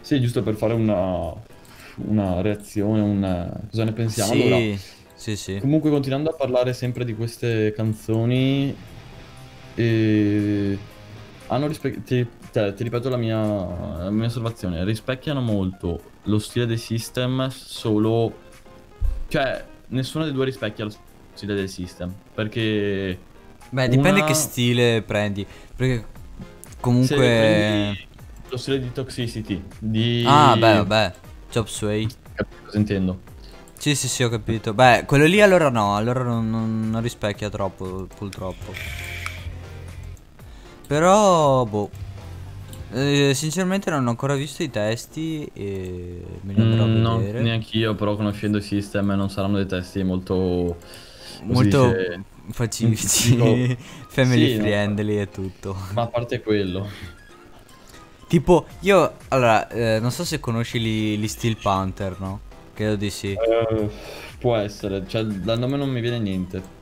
Sì, 0.00 0.20
giusto 0.20 0.42
per 0.42 0.54
fare 0.54 0.74
una. 0.74 1.48
Una 1.96 2.40
reazione, 2.40 3.00
un. 3.00 3.50
Cosa 3.70 3.84
ne 3.84 3.92
pensiamo? 3.92 4.32
sì, 4.32 4.42
Allora, 4.42 4.76
sì, 5.14 5.36
sì. 5.36 5.58
Comunque 5.60 5.90
continuando 5.90 6.30
a 6.30 6.34
parlare 6.34 6.72
sempre 6.72 7.04
di 7.04 7.14
queste 7.14 7.72
canzoni 7.76 8.74
eh, 9.74 10.78
hanno 11.48 11.66
rispe- 11.66 12.02
ti, 12.50 12.58
te- 12.58 12.74
ti 12.74 12.82
ripeto 12.82 13.08
la 13.08 13.16
mia, 13.16 13.36
la 13.38 14.10
mia 14.10 14.26
osservazione, 14.26 14.84
rispecchiano 14.84 15.40
molto 15.40 16.00
lo 16.24 16.38
stile 16.38 16.66
dei 16.66 16.76
system 16.78 17.48
solo 17.48 18.48
cioè 19.28 19.64
nessuna 19.88 20.24
dei 20.24 20.32
due 20.32 20.44
rispecchia 20.44 20.84
lo 20.84 20.92
stile 21.32 21.54
del 21.54 21.68
system 21.68 22.12
perché 22.34 23.18
Beh, 23.70 23.88
dipende 23.88 24.20
una- 24.20 24.24
che 24.24 24.34
stile 24.34 25.02
prendi. 25.02 25.46
Perché 25.76 26.04
comunque. 26.80 27.16
prendi 27.16 28.08
lo 28.48 28.56
stile 28.56 28.80
di 28.80 28.92
Toxicity 28.92 29.62
di 29.78 30.24
Ah, 30.26 30.56
beh, 30.56 30.74
vabbè. 30.84 31.14
Chop 31.52 31.68
Sway. 31.68 32.06
Capito 32.34 32.62
cosa 32.64 32.78
intendo? 32.78 33.20
Sì, 33.78 33.94
sì, 33.94 34.08
sì, 34.08 34.24
ho 34.24 34.28
capito. 34.28 34.74
Beh, 34.74 35.04
quello 35.06 35.24
lì 35.24 35.40
allora 35.40 35.68
no, 35.70 35.96
allora 35.96 36.22
non, 36.24 36.50
non- 36.50 36.90
non 36.90 37.00
rispecchia 37.00 37.48
troppo, 37.48 38.06
purtroppo. 38.14 38.72
Però, 40.86 41.64
boh. 41.64 41.90
Eh, 42.92 43.32
sinceramente 43.34 43.88
non 43.90 44.06
ho 44.06 44.10
ancora 44.10 44.34
visto 44.34 44.62
i 44.64 44.70
testi 44.70 45.44
e 45.52 46.40
me 46.42 46.54
li 46.54 46.60
andrò 46.60 46.84
Mm, 46.84 46.84
a 46.84 47.00
no, 47.02 47.18
vedere. 47.18 47.38
neanche 47.38 47.76
io, 47.76 47.94
però 47.94 48.16
conoscendo 48.16 48.58
i 48.58 48.62
system 48.62 49.10
non 49.12 49.30
saranno 49.30 49.56
dei 49.56 49.66
testi 49.66 50.02
molto 50.02 50.76
Molto 51.48 51.96
dice? 51.96 52.24
pacifici, 52.56 53.36
Dico- 53.36 53.64
family 54.08 54.48
sì, 54.48 54.56
no. 54.56 54.72
friendly 54.72 55.18
e 55.18 55.30
tutto. 55.30 55.76
Ma 55.88 56.02
a 56.02 56.08
parte 56.08 56.40
quello, 56.42 56.88
Tipo, 58.26 58.66
io, 58.80 59.16
allora, 59.28 59.68
eh, 59.68 59.98
non 60.00 60.12
so 60.12 60.24
se 60.24 60.38
conosci 60.38 60.78
gli, 60.78 61.18
gli 61.18 61.26
Steel 61.26 61.56
Panther, 61.56 62.20
no? 62.20 62.40
Credo 62.74 62.94
di 62.94 63.10
sì. 63.10 63.38
eh, 63.40 63.90
può 64.38 64.56
essere, 64.56 65.06
cioè 65.06 65.24
dal 65.24 65.58
nome 65.58 65.76
non 65.76 65.90
mi 65.90 66.00
viene 66.00 66.18
niente. 66.18 66.78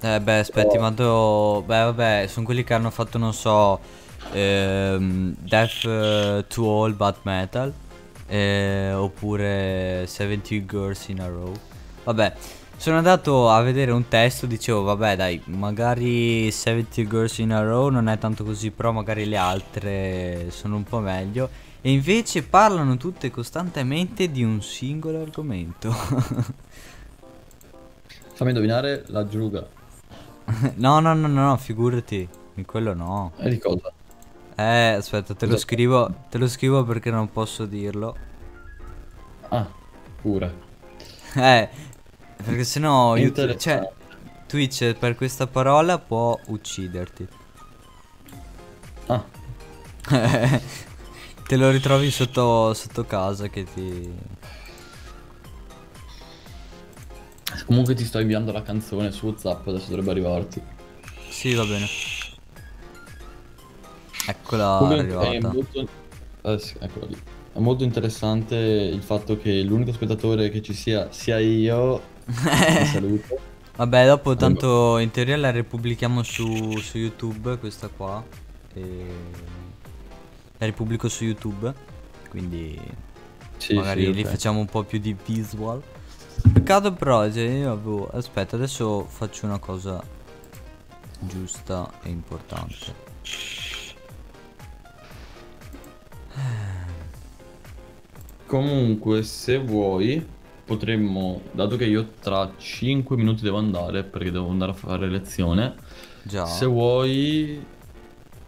Eh 0.00 0.20
beh, 0.20 0.38
aspetti, 0.38 0.78
Oh. 0.78 0.78
mando... 0.78 1.62
Beh, 1.66 1.82
vabbè, 1.84 2.26
sono 2.28 2.44
quelli 2.46 2.62
che 2.64 2.72
hanno 2.74 2.90
fatto, 2.90 3.18
non 3.18 3.32
so, 3.34 3.80
ehm, 4.32 5.34
Death 5.38 5.84
eh, 5.84 6.44
to 6.48 6.64
All 6.64 6.94
But 6.94 7.16
Metal, 7.22 7.72
eh, 8.26 8.92
oppure 8.92 10.04
70 10.06 10.64
Girls 10.66 11.08
in 11.08 11.20
a 11.20 11.28
Row. 11.28 11.52
Vabbè, 12.04 12.34
sono 12.76 12.96
andato 12.96 13.50
a 13.50 13.60
vedere 13.62 13.90
un 13.90 14.06
testo, 14.06 14.46
dicevo, 14.46 14.82
vabbè 14.82 15.16
dai, 15.16 15.42
magari 15.46 16.50
70 16.50 17.02
Girls 17.08 17.38
in 17.38 17.52
a 17.52 17.60
Row 17.62 17.88
non 17.88 18.08
è 18.08 18.18
tanto 18.18 18.44
così, 18.44 18.70
però 18.70 18.92
magari 18.92 19.24
le 19.26 19.36
altre 19.36 20.50
sono 20.50 20.76
un 20.76 20.84
po' 20.84 21.00
meglio. 21.00 21.50
E 21.80 21.90
invece 21.90 22.44
parlano 22.44 22.96
tutte 22.96 23.30
costantemente 23.30 24.30
di 24.30 24.44
un 24.44 24.62
singolo 24.62 25.22
argomento. 25.22 25.90
Fammi 28.34 28.50
indovinare 28.50 29.04
la 29.08 29.26
giuga. 29.26 29.66
no, 30.76 31.00
no, 31.00 31.14
no, 31.14 31.26
no, 31.26 31.46
no, 31.48 31.56
figurati, 31.56 32.28
in 32.54 32.64
quello 32.64 32.94
no. 32.94 33.32
E 33.38 33.48
di 33.50 33.58
cosa? 33.58 33.92
Eh, 34.58 34.94
aspetta, 34.98 35.34
te 35.34 35.46
lo 35.46 35.52
Cosa- 35.52 35.64
scrivo, 35.64 36.14
te 36.28 36.36
lo 36.36 36.48
scrivo 36.48 36.82
perché 36.82 37.12
non 37.12 37.30
posso 37.30 37.64
dirlo. 37.64 38.16
Ah, 39.50 39.68
pure. 40.20 40.52
Eh, 41.36 41.68
perché 42.44 42.64
sennò 42.64 43.16
YouTube, 43.16 43.56
cioè. 43.56 43.88
Twitch 44.48 44.94
per 44.94 45.14
questa 45.14 45.46
parola 45.46 45.98
può 45.98 46.36
ucciderti. 46.46 47.28
Ah, 49.06 49.24
Te 51.46 51.56
lo 51.56 51.70
ritrovi 51.70 52.10
sotto, 52.10 52.74
sotto 52.74 53.04
casa 53.04 53.48
che 53.48 53.64
ti... 53.64 54.12
comunque 57.64 57.94
ti 57.94 58.04
sto 58.04 58.18
inviando 58.18 58.50
la 58.52 58.62
canzone 58.62 59.10
su 59.12 59.26
WhatsApp, 59.26 59.68
adesso 59.68 59.88
dovrebbe 59.90 60.10
arrivarti. 60.10 60.62
Sì, 61.30 61.54
va 61.54 61.64
bene. 61.64 61.86
Eccola 64.48 64.76
Comunque 64.78 65.14
è 65.14 65.26
arrivata. 65.26 65.52
molto... 65.52 65.88
eh, 66.40 66.58
sì, 66.58 66.74
eccola 66.80 67.04
lì. 67.04 67.16
È 67.52 67.58
molto 67.58 67.84
interessante 67.84 68.56
il 68.56 69.02
fatto 69.02 69.36
che 69.36 69.60
l'unico 69.60 69.92
spettatore 69.92 70.48
che 70.48 70.62
ci 70.62 70.72
sia 70.72 71.12
sia 71.12 71.38
io. 71.38 72.00
Saluto. 72.90 73.38
Vabbè, 73.76 74.06
dopo 74.06 74.34
tanto 74.36 74.96
in 74.98 75.10
teoria 75.10 75.36
la 75.36 75.50
repubblichiamo 75.50 76.22
su, 76.22 76.78
su 76.78 76.96
YouTube, 76.96 77.58
questa 77.58 77.88
qua. 77.88 78.24
E... 78.72 79.06
La 80.56 80.64
ripubblico 80.64 81.10
su 81.10 81.24
YouTube. 81.24 81.70
Quindi 82.30 82.80
Sì, 83.58 83.74
magari 83.74 84.06
sì, 84.06 84.14
li 84.14 84.24
facciamo 84.24 84.60
un 84.60 84.66
po' 84.66 84.82
più 84.82 84.98
di 84.98 85.14
visual. 85.26 85.82
Peccato 86.54 86.94
però, 86.94 87.30
cioè, 87.30 87.42
io 87.42 87.70
avevo... 87.70 88.08
Aspetta, 88.08 88.56
adesso 88.56 89.04
faccio 89.04 89.44
una 89.44 89.58
cosa 89.58 90.02
giusta 91.20 91.90
e 92.02 92.08
importante. 92.08 93.06
Comunque, 98.48 99.24
se 99.24 99.58
vuoi, 99.58 100.26
potremmo, 100.64 101.42
dato 101.52 101.76
che 101.76 101.84
io 101.84 102.12
tra 102.18 102.50
5 102.56 103.14
minuti 103.14 103.42
devo 103.42 103.58
andare, 103.58 104.04
perché 104.04 104.30
devo 104.30 104.48
andare 104.48 104.70
a 104.70 104.74
fare 104.74 105.06
lezione, 105.06 105.74
Già. 106.22 106.46
se 106.46 106.64
vuoi, 106.64 107.62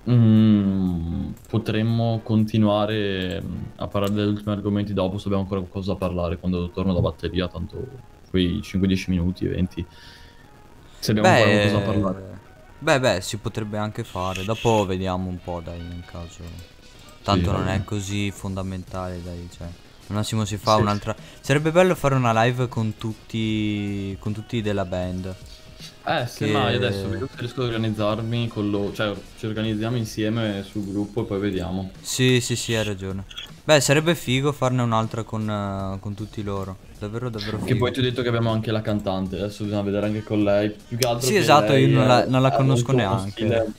mm, 0.09 1.33
potremmo 1.47 2.23
continuare 2.25 3.43
mm, 3.43 3.63
a 3.77 3.89
parlare 3.89 4.15
degli 4.15 4.29
ultimi 4.29 4.55
argomenti 4.55 4.95
dopo, 4.95 5.19
se 5.19 5.25
abbiamo 5.25 5.43
ancora 5.43 5.61
qualcosa 5.61 5.93
da 5.93 5.99
parlare 5.99 6.39
quando 6.39 6.71
torno 6.71 6.95
da 6.95 7.01
batteria, 7.01 7.47
tanto 7.49 7.87
quei 8.31 8.61
5-10 8.61 9.11
minuti, 9.11 9.47
20. 9.47 9.87
Se 10.99 11.11
abbiamo 11.11 11.29
ancora 11.29 11.51
qualcosa 11.51 11.77
da 11.77 11.85
parlare. 11.85 12.39
Beh, 12.79 13.01
beh, 13.01 13.21
si 13.21 13.37
potrebbe 13.37 13.77
anche 13.77 14.03
fare. 14.03 14.45
Dopo 14.45 14.87
vediamo 14.87 15.29
un 15.29 15.37
po', 15.45 15.61
dai, 15.63 15.79
nel 15.79 16.05
caso. 16.07 16.43
Tanto 17.23 17.53
va 17.53 17.59
non 17.59 17.69
è 17.69 17.85
così 17.85 18.31
fondamentale, 18.31 19.23
dai, 19.23 19.47
cioè. 19.55 19.69
Al 20.11 20.17
massimo 20.17 20.45
si 20.45 20.57
fa 20.57 20.75
Sì. 20.75 20.81
un'altra. 20.81 21.15
Sarebbe 21.41 21.71
bello 21.71 21.95
fare 21.95 22.17
una 22.17 22.33
live 22.45 22.69
con 22.69 22.95
tutti. 22.99 24.17
con 24.19 24.33
tutti 24.33 24.61
della 24.61 24.85
band. 24.85 25.33
Eh, 26.05 26.27
se 26.27 26.47
Che- 26.47 26.51
mai 26.53 26.75
adesso 26.75 27.09
vedo 27.09 27.27
se 27.31 27.39
riesco 27.39 27.61
ad 27.63 27.69
organizzarmi 27.69 28.49
con 28.49 28.71
lo... 28.71 28.93
Cioè, 28.93 29.15
ci 29.39 29.47
organizziamo 29.47 29.97
insieme 29.97 30.65
sul 30.69 30.85
gruppo 30.91 31.23
e 31.23 31.25
poi 31.27 31.39
vediamo. 31.39 31.91
Sì, 32.01 32.41
sì, 32.41 32.57
sì, 32.57 32.75
hai 32.75 32.83
ragione. 32.85 33.25
Beh, 33.63 33.81
sarebbe 33.81 34.15
figo 34.17 34.51
farne 34.51 34.83
un'altra 34.83 35.23
con, 35.23 35.49
eh, 35.49 35.99
con 36.01 36.15
tutti 36.15 36.43
loro. 36.43 36.77
Davvero, 36.99 37.29
davvero 37.31 37.59
figo. 37.59 37.67
Che 37.69 37.77
poi 37.77 37.93
ti 37.93 38.01
ho 38.01 38.03
detto 38.03 38.23
che 38.23 38.29
abbiamo 38.29 38.51
anche 38.51 38.73
la 38.73 38.81
cantante, 38.81 39.37
adesso 39.37 39.63
bisogna 39.65 39.83
vedere 39.83 40.07
anche 40.07 40.23
con 40.25 40.43
lei. 40.43 40.71
Più 40.89 40.97
che 40.97 41.07
altro 41.07 41.27
Sì, 41.27 41.35
che 41.35 41.39
esatto, 41.39 41.73
io 41.75 41.87
non 41.97 42.07
la- 42.09 42.27
non 42.27 42.43
la 42.43 42.51
conosco 42.51 42.91
neanche. 42.93 43.31
stile- 43.31 43.73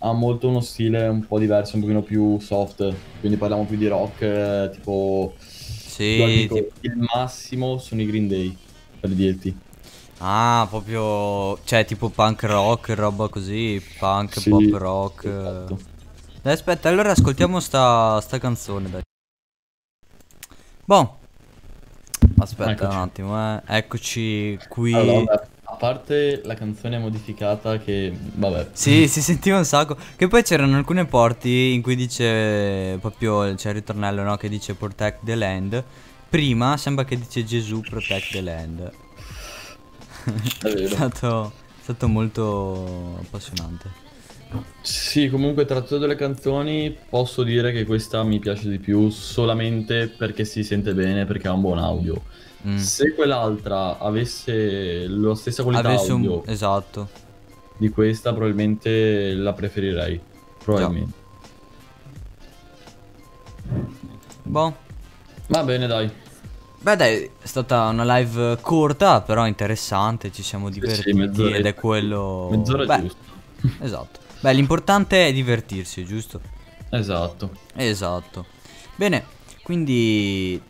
ha 0.00 0.12
molto 0.12 0.48
uno 0.48 0.60
stile 0.60 1.08
un 1.08 1.26
po' 1.26 1.38
diverso, 1.40 1.74
un 1.74 1.82
pochino 1.82 2.02
più 2.02 2.38
soft. 2.38 2.94
Quindi 3.18 3.36
parliamo 3.36 3.64
più 3.66 3.76
di 3.76 3.88
rock, 3.88 4.22
eh, 4.22 4.70
tipo... 4.72 5.34
Sì, 5.98 6.46
tipo- 6.48 6.70
Il 6.82 6.96
massimo 7.12 7.78
sono 7.78 8.02
i 8.02 8.06
Green 8.06 8.28
Day, 8.28 8.56
per 9.00 9.10
dirti. 9.10 9.56
Ah, 10.18 10.66
proprio... 10.68 11.58
Cioè, 11.64 11.84
tipo 11.84 12.08
punk 12.08 12.42
rock, 12.44 12.90
roba 12.90 13.28
così. 13.28 13.82
Punk, 13.98 14.38
Sì, 14.38 14.48
pop 14.50 14.72
rock. 14.74 15.24
esatto. 15.26 15.78
Dai, 16.42 16.52
aspetta, 16.52 16.88
allora 16.88 17.10
ascoltiamo 17.10 17.58
sta, 17.58 18.20
sta 18.20 18.38
canzone, 18.38 18.90
dai. 18.90 19.02
Boh. 20.84 21.18
Aspetta 22.38 22.70
Eccoci. 22.70 22.84
un 22.96 23.02
attimo, 23.02 23.54
eh. 23.56 23.62
Eccoci 23.66 24.58
qui. 24.68 24.94
Allora, 24.94 25.47
parte 25.78 26.42
la 26.44 26.54
canzone 26.54 26.98
modificata 26.98 27.78
che... 27.78 28.12
Vabbè. 28.34 28.68
Sì, 28.72 29.08
si 29.08 29.22
sentiva 29.22 29.56
un 29.56 29.64
sacco. 29.64 29.96
Che 30.16 30.28
poi 30.28 30.42
c'erano 30.42 30.76
alcune 30.76 31.06
porti 31.06 31.72
in 31.72 31.80
cui 31.80 31.96
dice 31.96 32.98
proprio 33.00 33.54
c'è 33.54 33.70
il 33.70 33.76
ritornello, 33.76 34.22
no? 34.22 34.36
Che 34.36 34.48
dice 34.50 34.74
protect 34.74 35.20
the 35.24 35.34
land. 35.34 35.82
Prima 36.28 36.76
sembra 36.76 37.06
che 37.06 37.16
dice 37.16 37.44
Gesù 37.44 37.80
protect 37.80 38.32
the 38.32 38.40
land. 38.42 38.92
È 40.62 40.86
stato, 40.86 41.52
è 41.78 41.82
stato 41.82 42.08
molto 42.08 43.16
appassionante. 43.22 44.06
Sì, 44.80 45.28
comunque 45.28 45.66
tra 45.66 45.82
tutte 45.82 46.06
le 46.06 46.16
canzoni 46.16 46.96
posso 47.08 47.42
dire 47.42 47.70
che 47.72 47.84
questa 47.84 48.22
mi 48.22 48.38
piace 48.38 48.68
di 48.70 48.78
più 48.78 49.10
solamente 49.10 50.08
perché 50.08 50.44
si 50.44 50.64
sente 50.64 50.94
bene, 50.94 51.26
perché 51.26 51.48
ha 51.48 51.52
un 51.52 51.60
buon 51.60 51.78
audio. 51.78 52.22
Mm. 52.66 52.76
Se 52.76 53.14
quell'altra 53.14 53.98
avesse 53.98 55.06
la 55.06 55.34
stessa 55.34 55.62
qualità 55.62 55.88
Avesse 55.88 56.12
un... 56.12 56.42
Esatto. 56.46 57.08
di 57.76 57.88
questa, 57.90 58.30
probabilmente 58.32 59.32
la 59.34 59.52
preferirei. 59.52 60.20
Probabilmente. 60.64 61.12
Boh. 64.42 64.76
Va 65.48 65.62
bene, 65.62 65.86
dai. 65.86 66.10
Beh 66.80 66.96
dai, 66.96 67.24
è 67.24 67.46
stata 67.46 67.88
una 67.88 68.18
live 68.18 68.58
corta, 68.60 69.20
però 69.20 69.46
interessante, 69.46 70.32
ci 70.32 70.42
siamo 70.42 70.68
Sì, 70.68 70.74
divertiti 70.80 71.10
sì, 71.10 71.12
mezz'ora- 71.16 71.56
ed 71.56 71.66
è 71.66 71.74
quello... 71.74 72.48
Mezz'ora 72.50 72.84
Beh, 72.84 73.00
giusto. 73.00 73.22
Esatto. 73.84 74.20
Beh, 74.40 74.52
l'importante 74.52 75.26
è 75.26 75.32
divertirsi, 75.32 76.04
giusto? 76.04 76.40
Esatto. 76.90 77.50
Esatto. 77.74 78.46
Bene, 78.96 79.24
quindi... 79.62 80.60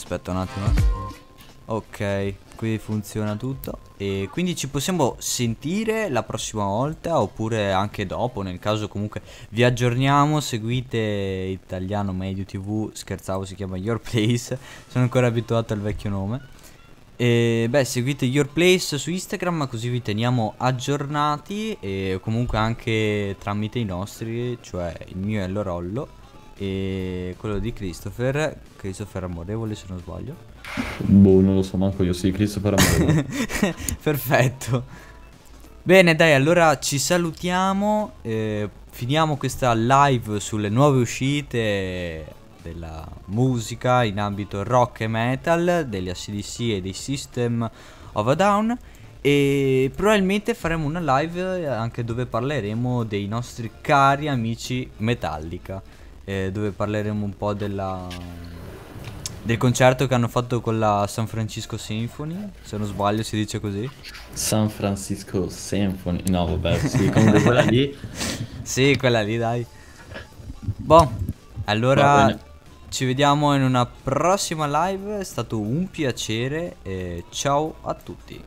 Aspetta 0.00 0.30
un 0.30 0.38
attimo. 0.38 0.66
eh. 0.66 1.18
Ok, 1.66 2.34
qui 2.56 2.78
funziona 2.78 3.36
tutto. 3.36 3.78
E 3.98 4.30
quindi 4.32 4.56
ci 4.56 4.66
possiamo 4.68 5.16
sentire 5.18 6.08
la 6.08 6.22
prossima 6.22 6.64
volta 6.64 7.20
oppure 7.20 7.70
anche 7.70 8.06
dopo, 8.06 8.40
nel 8.40 8.58
caso 8.58 8.88
comunque 8.88 9.20
vi 9.50 9.62
aggiorniamo, 9.62 10.40
seguite 10.40 10.96
Italiano 10.96 12.14
Medio 12.14 12.46
TV, 12.46 12.90
scherzavo 12.94 13.44
si 13.44 13.54
chiama 13.54 13.76
Your 13.76 14.00
Place, 14.00 14.58
sono 14.88 15.04
ancora 15.04 15.26
abituato 15.26 15.74
al 15.74 15.80
vecchio 15.80 16.08
nome. 16.08 16.40
E 17.16 17.66
beh, 17.68 17.84
seguite 17.84 18.24
Your 18.24 18.48
Place 18.48 18.96
su 18.96 19.10
Instagram 19.10 19.68
così 19.68 19.90
vi 19.90 20.00
teniamo 20.00 20.54
aggiornati 20.56 21.76
e 21.78 22.18
comunque 22.22 22.56
anche 22.56 23.36
tramite 23.38 23.78
i 23.78 23.84
nostri, 23.84 24.56
cioè 24.62 24.96
il 25.08 25.18
mio 25.18 25.42
è 25.42 25.46
l'Orollo 25.46 26.18
e 26.60 27.36
quello 27.38 27.58
di 27.58 27.72
Christopher, 27.72 28.54
Christopher 28.76 29.24
Amorevole 29.24 29.74
se 29.74 29.86
non 29.88 29.98
sbaglio. 29.98 30.34
Boh, 30.98 31.40
non 31.40 31.54
lo 31.54 31.62
so 31.62 31.78
manco 31.78 32.02
io. 32.02 32.12
Sì, 32.12 32.30
Christopher 32.32 32.74
Amore. 32.76 33.24
Perfetto. 34.02 34.84
Bene, 35.82 36.14
dai, 36.14 36.34
allora 36.34 36.78
ci 36.78 36.98
salutiamo. 36.98 38.12
eh, 38.20 38.68
finiamo 38.90 39.38
questa 39.38 39.72
live 39.72 40.38
sulle 40.38 40.68
nuove 40.68 41.00
uscite 41.00 42.26
della 42.60 43.08
musica 43.26 44.04
in 44.04 44.20
ambito 44.20 44.62
rock 44.62 45.00
e 45.00 45.08
metal, 45.08 45.86
degli 45.88 46.10
ACDC 46.10 46.60
e 46.60 46.80
dei 46.82 46.92
System 46.92 47.70
of 48.12 48.26
a 48.26 48.34
Down. 48.34 48.78
E 49.22 49.90
probabilmente 49.96 50.52
faremo 50.52 50.84
una 50.84 51.20
live 51.20 51.66
anche 51.68 52.04
dove 52.04 52.26
parleremo 52.26 53.04
dei 53.04 53.26
nostri 53.26 53.70
cari 53.80 54.28
amici 54.28 54.90
Metallica. 54.98 55.82
Eh, 56.30 56.50
dove 56.52 56.70
parleremo 56.70 57.24
un 57.24 57.36
po' 57.36 57.54
della 57.54 58.06
del 59.42 59.56
concerto 59.56 60.06
che 60.06 60.14
hanno 60.14 60.28
fatto 60.28 60.60
con 60.60 60.78
la 60.78 61.06
San 61.08 61.26
Francisco 61.26 61.76
Symphony, 61.76 62.50
se 62.62 62.76
non 62.76 62.86
sbaglio 62.86 63.22
si 63.22 63.36
dice 63.36 63.58
così. 63.58 63.88
San 64.32 64.68
Francisco 64.68 65.48
Symphony. 65.48 66.22
No, 66.28 66.46
vabbè, 66.46 66.78
sì, 66.78 67.08
comunque 67.10 67.42
quella 67.42 67.62
lì. 67.62 67.96
Sì, 68.62 68.96
quella 68.96 69.22
lì, 69.22 69.36
dai. 69.36 69.66
Boh, 70.76 71.10
allora 71.64 72.38
ci 72.88 73.04
vediamo 73.04 73.52
in 73.56 73.62
una 73.62 73.84
prossima 73.84 74.86
live, 74.86 75.18
è 75.18 75.24
stato 75.24 75.58
un 75.58 75.90
piacere 75.90 76.76
e 76.82 77.24
ciao 77.30 77.76
a 77.82 77.94
tutti. 77.94 78.40